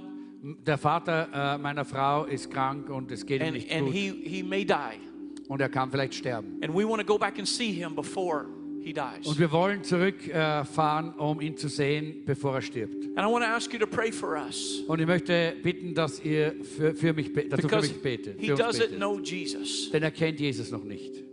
[0.65, 3.93] Der Vater äh, meiner Frau ist krank und es geht ihm and, nicht and gut
[3.93, 4.99] he, he may die.
[5.47, 6.59] und er kann vielleicht sterben.
[6.63, 8.47] And we want to go back and see him before
[8.83, 9.27] he dies.
[9.27, 12.95] Und wir wollen zurückfahren, äh, um ihn zu sehen, bevor er stirbt.
[13.15, 16.23] And I want to ask you to pray for us Und ich möchte bitten, dass
[16.23, 18.39] ihr für, für mich, dass du für because mich betet.
[18.39, 18.97] he Für doesn't betet.
[18.97, 19.91] know Jesus.
[19.91, 21.23] Denn er kennt Jesus noch nicht.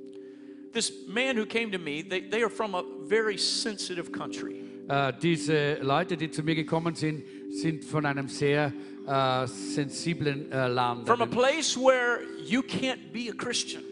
[0.72, 4.56] This man who came to me, they, they are from a very sensitive country.
[4.88, 8.72] Äh, diese Leute, die zu mir gekommen sind, sind von einem sehr
[9.06, 11.06] äh, sensiblen äh, Land.
[11.06, 13.82] From a place where you can't be a Christian.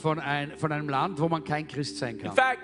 [0.00, 2.34] von, ein, von einem Land, wo man kein Christ sein In kann.
[2.34, 2.58] fact,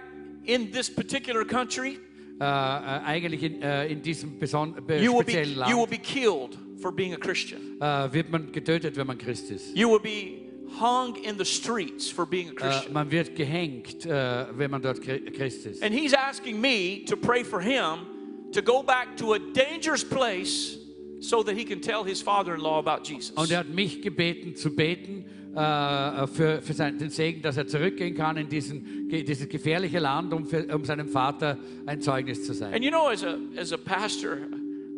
[0.44, 1.98] in this particular country,
[2.38, 5.90] Äh, eigentlich in, äh, in diesem beson be you will be, speziellen you will Land
[5.90, 7.60] be killed for being a Christian.
[7.80, 9.76] äh, wird man getötet, wenn man Christ ist.
[9.76, 10.48] You will be
[10.80, 12.92] hung in the streets for being a Äh, Christian.
[12.94, 15.82] man wird gehängt, äh, wenn man dort Chri- Christ ist.
[15.82, 18.06] And he's asking me to pray for him
[18.52, 20.78] to go back to a dangerous place
[21.20, 23.32] so that he can tell his father in law about Jesus.
[23.36, 27.66] Und er hat mich gebeten zu beten äh, für, für sein, den Segen, dass er
[27.66, 32.54] zurückgehen kann in diesen, dieses gefährliche Land, um, für, um seinem Vater ein Zeugnis zu
[32.54, 32.72] sein.
[32.72, 34.38] And you know, as a, as a pastor,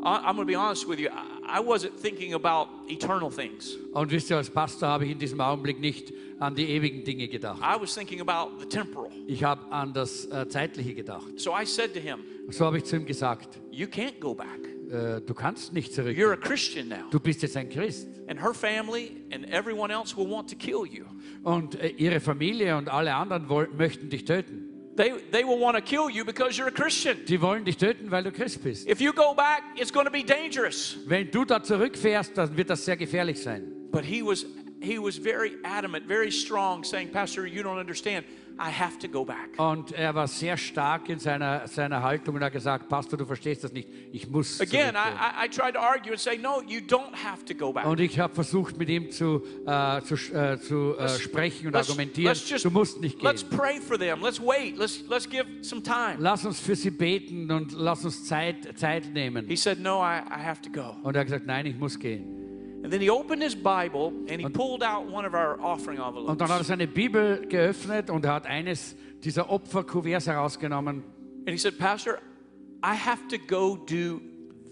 [0.03, 3.79] I'm going to be honest with you, I, I wasn't thinking about eternal things.
[3.93, 7.29] Und wisst ihr, als Pastor habe ich in diesem Augenblick nicht an die ewigen Dinge
[7.29, 7.61] gedacht.
[7.63, 9.11] I was thinking about the temporal.
[9.27, 11.39] Ich habe an das äh, Zeitliche gedacht.
[11.39, 12.19] So I said to him,
[12.51, 14.72] So habe ich zu ihm gesagt, You can't go back.
[14.93, 16.17] Äh, du kannst nicht zurück.
[16.17, 17.09] You're a Christian now.
[17.11, 18.07] Du bist jetzt ein Christ.
[18.29, 21.05] And her family and everyone else will want to kill you.
[21.43, 24.69] Und äh, ihre Familie und alle anderen woll- möchten dich töten.
[24.97, 27.17] They, they will want to kill you because you're a Christian.
[27.27, 28.87] Die wollen dich töten, weil du Christ bist.
[28.89, 30.99] If you go back, it's going to be dangerous.
[31.07, 33.63] Wenn du da zurückfährst, dann wird das sehr gefährlich sein.
[33.91, 34.45] But he was,
[34.81, 38.27] he was very adamant, very strong, saying, Pastor, you don't understand.
[38.59, 39.59] I have to go back.
[39.59, 43.65] Und er war sehr stark in seiner, seiner Haltung und hat gesagt, Pastor, du verstehst
[43.65, 43.89] das nicht.
[44.13, 45.47] Ich muss Again, I.
[45.47, 47.87] I, tried to argue and say, No, you don't have to go back.
[47.87, 51.89] Und ich habe versucht, mit ihm zu, äh, zu, äh, zu äh, sprechen und Let's-
[51.91, 52.29] argumentieren.
[52.33, 53.29] let's just- du musst nicht gehen.
[53.29, 54.21] Let's pray for them.
[54.23, 54.77] Let's wait.
[54.77, 56.17] Let's, let's give some time.
[56.19, 59.47] Lass uns für sie beten und lass uns Zeit, Zeit nehmen.
[59.47, 60.97] He said, No, I, I have to go.
[61.03, 62.42] Und er hat gesagt, nein, ich muss gehen.
[62.83, 66.41] And then he opened his Bible and he pulled out one of our offering Und
[66.41, 66.67] dann hat er envelopes.
[66.67, 71.05] seine Bibel geöffnet und er hat eines dieser Opferkuverts herausgenommen.
[71.47, 72.19] And he said, Pastor,
[72.85, 74.21] I have to go do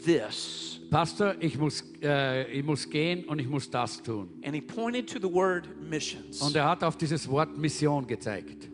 [0.04, 0.80] this.
[0.90, 4.28] Pastor, ich muss, äh, ich muss gehen und ich muss das tun.
[4.42, 6.42] And he pointed to the word missions.
[6.42, 8.68] Und er hat auf dieses Wort Mission gezeigt.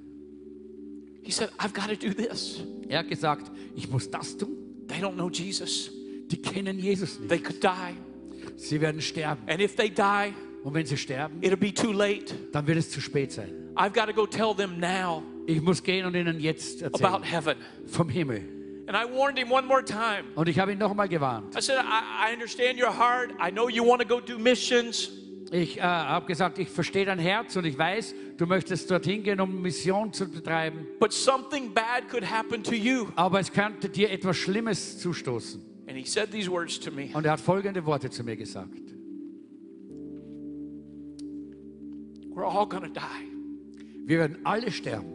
[1.22, 2.62] He said, I've got to do this.
[2.88, 4.56] Er hat gesagt, ich muss das tun.
[4.88, 5.90] They don't know Jesus.
[6.30, 7.28] die kennen Jesus nicht.
[7.28, 7.94] They could die.
[8.56, 9.42] Sie werden sterben.
[9.48, 10.34] And if they die,
[10.64, 12.34] Und wenn sie sterben, it'll be too late.
[12.52, 13.52] dann wird es zu spät sein.
[13.76, 17.22] I've got to go tell them now Ich muss gehen und ihnen jetzt about erzählen
[17.22, 17.56] heaven.
[17.86, 18.42] vom Himmel.
[18.88, 20.24] And I warned him one more time.
[20.36, 21.54] Und ich habe ihn noch einmal gewarnt.
[21.56, 23.32] I said, I, I understand your heart.
[23.40, 25.10] I know you want to go do missions.
[25.52, 29.40] Ich äh, habe gesagt, ich verstehe dein Herz und ich weiß, du möchtest dorthin gehen,
[29.40, 30.86] um Mission zu betreiben.
[30.98, 33.06] But something bad could happen to you.
[33.14, 35.62] Aber es könnte dir etwas Schlimmes zustoßen.
[35.88, 38.82] And he said these words to me Und er hat folgende Worte zu mir gesagt.
[42.34, 44.06] We're all going to die.
[44.06, 45.12] Wir werden alle sterben.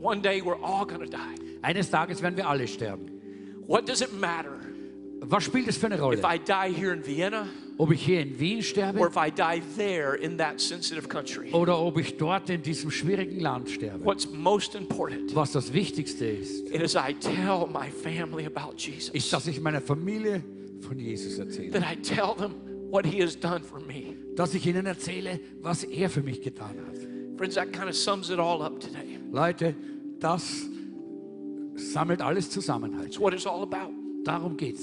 [0.00, 1.58] One day we're all going to die.
[1.62, 3.08] Eines Tages werden wir alle sterben.
[3.66, 4.58] What does it matter
[5.20, 6.18] Was spielt es für eine Rolle?
[6.18, 7.46] if I die here in Vienna
[7.80, 11.52] Ob ich hier in Wien or sterbe if I die there in that sensitive country?
[11.52, 14.04] oder ob ich dort in diesem schwierigen Land sterbe?
[14.04, 19.10] What's most important Was das Wichtigste ist, is I tell my family about Jesus.
[19.10, 20.42] ist, dass ich meiner Familie
[20.80, 21.70] von Jesus erzähle.
[21.70, 22.54] That I tell them
[22.90, 24.16] what he has done for me.
[24.34, 26.98] Dass ich ihnen erzähle, was er für mich getan hat.
[27.36, 29.20] Friends, that kind of sums it all up today.
[29.30, 29.76] Leute,
[30.18, 30.66] das
[31.76, 33.06] sammelt alles zusammen halt.
[33.06, 33.92] It's what it's all about.
[34.24, 34.82] Darum geht's.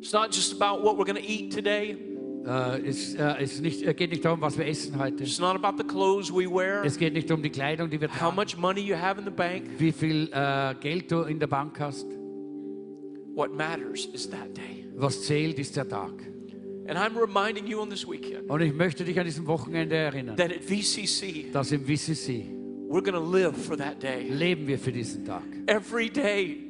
[0.00, 2.13] It's not just about what we're going to eat today.
[2.46, 5.24] Äh, es äh, es nicht, äh, geht nicht darum, was wir essen heute.
[5.24, 8.08] It's not about the clothes we wear, Es geht nicht um die Kleidung, die wir
[8.08, 9.64] how tragen, much money you have in the bank.
[9.78, 12.06] wie viel äh, Geld du in der Bank hast.
[13.34, 14.86] What matters is that day.
[14.94, 16.12] Was zählt, ist der Tag.
[16.86, 20.36] And I'm reminding you on this weekend Und ich möchte dich an diesem Wochenende erinnern,
[20.36, 22.50] that at VCC, dass im WCC
[22.90, 24.28] we're going to live for that day.
[24.28, 25.42] leben wir für diesen Tag.
[25.66, 26.63] Every day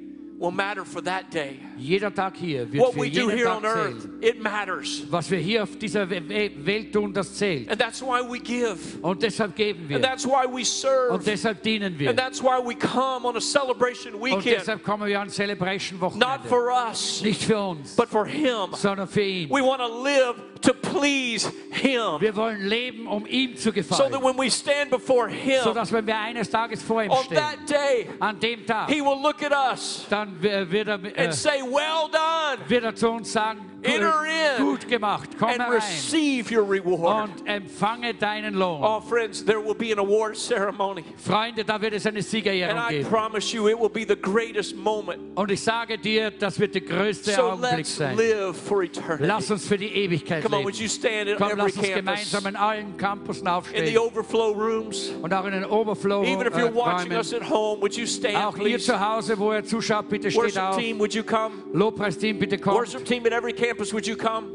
[0.45, 1.59] will matter for that day.
[1.77, 4.23] Jeder Tag hier wird What für we do here Tag on earth, zählen.
[4.23, 5.03] it matters.
[5.11, 7.69] Was wir hier auf dieser We- We- Welt tun, das zählt.
[7.71, 8.79] And that's why we give.
[9.03, 9.97] Und deshalb geben wir.
[9.97, 11.13] And that's why we serve.
[11.15, 12.11] Und deshalb dienen wir.
[12.11, 14.45] And that's why we come on a celebration Und weekend.
[14.61, 18.69] deshalb kommen wir an Celebration Not for us, Nicht für uns, but for Him.
[18.75, 19.49] sondern für ihn.
[19.51, 22.21] We want to live to please Him.
[22.21, 25.93] Wir wollen leben, um ihm zu So that when we stand before Him So dass
[25.93, 29.21] wenn wir eines Tages vor ihm on stehen, that day, an dem Tag, He will
[29.21, 33.33] look at us dann wird er, äh, and say, Well done, wird er zu uns
[33.33, 34.25] sagen, Enter
[34.59, 37.29] in gut gemacht, komm and receive your reward.
[37.31, 38.81] und empfange deinen Lohn.
[38.83, 41.05] Oh, friends, there will be an award ceremony.
[41.17, 44.77] Freunde, da wird es eine And Siegerehrung I promise you, it will be the greatest
[44.77, 45.21] moment.
[45.35, 48.17] Und ich sage dir, das wird der größte So Augenblick let's sein.
[48.17, 49.25] live for eternity.
[49.27, 50.67] Lass uns für die Ewigkeit Come on, leben.
[50.67, 53.99] would you stand at Komm, every lass uns campus, gemeinsam in allen Campussen in the
[53.99, 57.81] overflow rooms, und auch in den Overflow even if äh, you're watching us at home,
[57.81, 58.85] would you stand, Auch please?
[58.85, 60.77] zu Hause, wo ihr zuschaut, bitte steht Worship auf.
[60.77, 61.55] team, would you come?
[61.73, 62.77] Lobpreisteam, bitte kommt.
[62.77, 64.47] Worship team at every campus, would you come?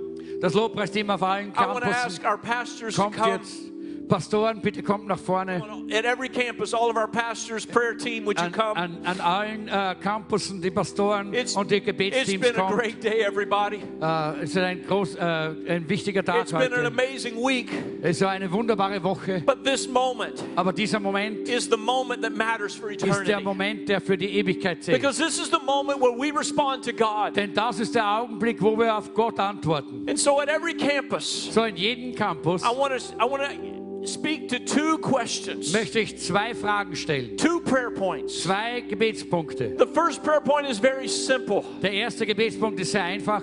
[0.41, 3.33] Das Lobpreisteam auf allen I want to ask our pastors to come.
[3.33, 3.71] jetzt.
[4.09, 5.63] Pastoren, bitte kommt nach vorne.
[5.91, 8.75] At every campus, all of our pastors, prayer team, would you come?
[8.75, 13.21] an, an allen äh, Campussen, die Pastoren It's, und die It's been a great day,
[13.21, 13.81] everybody.
[14.01, 16.87] Äh, es ist ein, groß, äh, ein wichtiger Tag It's been an heute.
[16.87, 17.69] amazing week.
[18.01, 19.43] Es war eine wunderbare Woche.
[19.45, 23.43] But this moment Aber dieser Moment is the moment that matters for ist der eternity.
[23.43, 24.99] Moment, der für die Ewigkeit zählt.
[24.99, 27.35] Because this is the moment where we respond to God.
[27.35, 30.05] Denn das ist der Augenblick, wo wir auf Gott antworten.
[30.09, 33.78] And so at every campus, So in jedem Campus I want to I want to
[34.05, 37.37] speak to two questions, möchte ich zwei Fragen stellen.
[37.37, 38.43] two prayer points.
[38.43, 39.75] Zwei Gebetspunkte.
[39.77, 41.63] The first prayer point is very simple.
[41.81, 43.41] Der erste Gebetspunkt ist sehr einfach.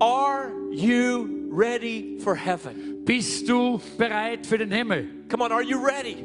[0.00, 3.02] Are you ready for heaven?
[3.04, 5.08] Bist du bereit für den Himmel?
[5.28, 6.16] Come on, are you ready?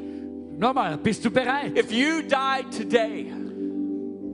[0.58, 1.76] Nochmal, bist du bereit?
[1.76, 3.26] If you died today,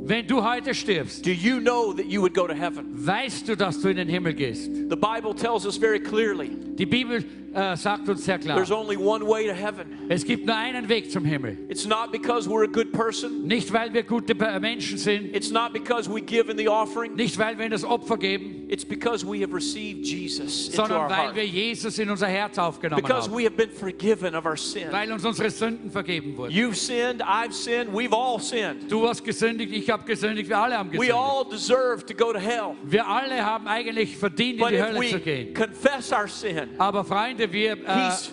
[0.03, 2.87] Wenn du heute stirbst, do you know that you would go to heaven?
[3.07, 4.65] weißt du, dass du in den Himmel gehst.
[4.67, 7.23] The Bible tells us very clearly Die Bibel
[7.53, 9.87] äh, sagt uns sehr klar, there's only one way to heaven.
[10.09, 11.57] es gibt nur einen Weg zum Himmel.
[11.69, 15.51] It's not because we're a good person, Nicht, weil wir gute Pe- Menschen sind, it's
[15.51, 18.85] not because we give in the offering, nicht, weil wir in das Opfer geben, it's
[18.85, 21.35] because we have received Jesus into sondern our weil heart.
[21.37, 23.37] wir Jesus in unser Herz aufgenommen Because haben.
[23.37, 24.89] we have been forgiven of our sin.
[24.91, 26.53] Weil uns unsere Sünden vergeben wurden.
[26.55, 28.89] You've sinned, I've sinned, we've all sinned.
[28.91, 31.15] Du hast gesündigt, ich habe gesündigt, wir alle haben We gesündigt.
[31.19, 32.77] all deserve to go to hell.
[32.85, 35.55] Wir alle haben eigentlich verdient, in But die Hölle zu we gehen.
[35.55, 38.31] confess our sin, Aber Freunde, wir, äh, euh, He's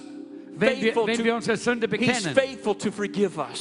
[0.59, 2.35] wenn, wir, wenn wir unsere Sünde bekennen,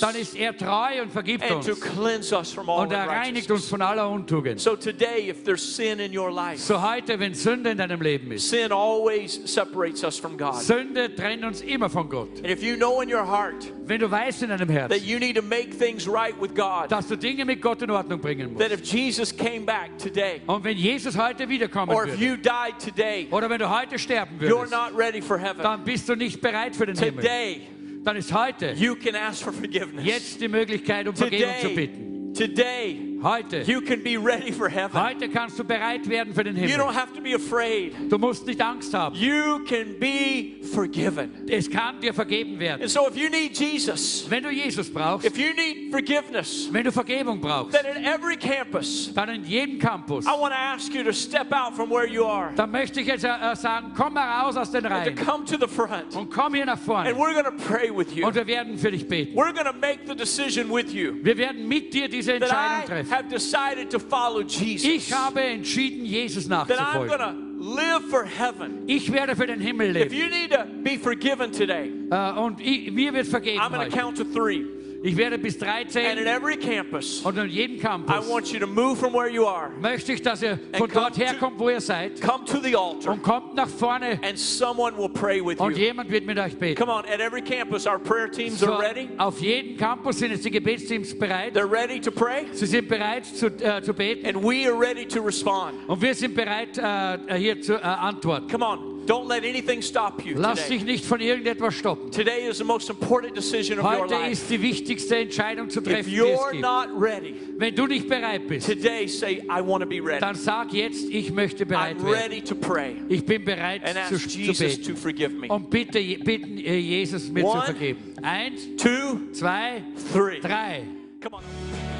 [0.01, 1.69] dann ist er treu und vergibt uns.
[1.69, 4.61] Und er reinigt uns von aller Untugend.
[4.61, 8.33] So today, if there's sin in your life, So heute, wenn Sünde in deinem Leben
[8.33, 10.55] ist, sin always separates us from God.
[10.55, 12.37] Sünde trennt uns immer von Gott.
[12.39, 15.19] And if you know in your heart Wenn du weißt in deinem Herz, that you
[15.19, 18.57] need to make things right with God, dass du Dinge mit Gott in Ordnung bringen
[18.59, 18.83] that musst.
[18.83, 22.79] if Jesus came back today, Und wenn Jesus heute wiederkommen or if würde, you died
[22.83, 25.63] today, oder wenn du heute sterben you're würdest, not ready for heaven.
[25.63, 27.23] dann bist du nicht bereit für den Himmel.
[27.23, 27.61] Today,
[28.05, 30.05] Dann ist heute you can ask for forgiveness.
[30.05, 32.35] jetzt die Möglichkeit, um Vergebung zu Today, bitten.
[32.35, 33.65] today, Heute.
[33.67, 35.01] you can be ready for heaven.
[35.01, 36.87] Heute kannst du bereit werden für den You Himmel.
[36.87, 37.93] don't have to be afraid.
[38.11, 39.17] Du musst nicht Angst haben.
[39.17, 41.47] You can be forgiven.
[41.49, 42.83] Es kann dir vergeben werden.
[42.83, 46.85] And so if you need Jesus, Wenn du Jesus brauchst, if you need forgiveness, wenn
[46.85, 50.93] du Vergebung brauchst, then at every campus, dann in jedem Campus, I want to ask
[50.95, 53.93] you to step out from where you are dann möchte ich jetzt äh, äh, sagen,
[53.97, 56.15] komm mal raus aus den and Reihen to come to the front.
[56.15, 57.11] und komm hier nach And vorne.
[57.15, 58.27] we're going to pray with you.
[58.27, 59.35] Und wir werden für dich beten.
[59.37, 63.06] We're going to make the decision with you Wir werden mit dir diese Entscheidung treffen.
[63.11, 64.85] Have decided to follow Jesus.
[64.85, 67.19] Ich habe entschieden, Jesus That I'm going nachzufolgen.
[67.19, 68.85] to live for heaven.
[68.87, 70.07] Ich werde für den Himmel leben.
[70.07, 73.91] If you need to be forgiven today, Äh, Und ich, mir wird vergeben I'm going
[73.91, 74.65] to count to three.
[75.03, 78.59] Ich werde bis And 13 at every campus, und an jedem I Campus want you
[78.59, 81.81] to move from where you are, möchte ich, dass ihr von dort herkommt, wo ihr
[81.81, 85.77] seid come to the altar, und kommt nach vorne and someone will pray with und
[85.77, 85.85] you.
[85.85, 86.79] jemand wird mit euch beten.
[86.81, 89.09] Come on, at every campus, our prayer teams So, are ready.
[89.19, 91.55] auf jedem Campus sind jetzt die Gebetsteams bereit.
[91.57, 95.07] They're ready to pray, Sie sind bereit zu, äh, zu beten and we are ready
[95.07, 95.75] to respond.
[95.89, 98.49] und wir sind bereit, äh, hier zu äh, antworten.
[98.51, 102.11] Come on, don't let anything stop you Lass dich nicht von irgendetwas stoppen.
[102.11, 104.33] Today is the most important decision of your Heute life.
[104.33, 108.09] ist die wichtigste Entscheidung zu If treffen, die es you're not ready, Wenn du nicht
[108.09, 110.21] bereit bist, today say, I want to be ready.
[110.21, 112.15] dann sag jetzt, ich möchte bereit I'm werden.
[112.15, 114.95] ready to pray Ich bin bereit and zu, ask zu Jesus beten.
[114.95, 115.49] to forgive me.
[115.49, 117.63] Und bitte bitten äh, Jesus mir zu One.
[117.65, 117.99] vergeben.
[118.23, 119.83] Eins, Two, zwei,
[120.13, 120.41] three.
[120.41, 120.83] drei.
[121.23, 121.96] Come on.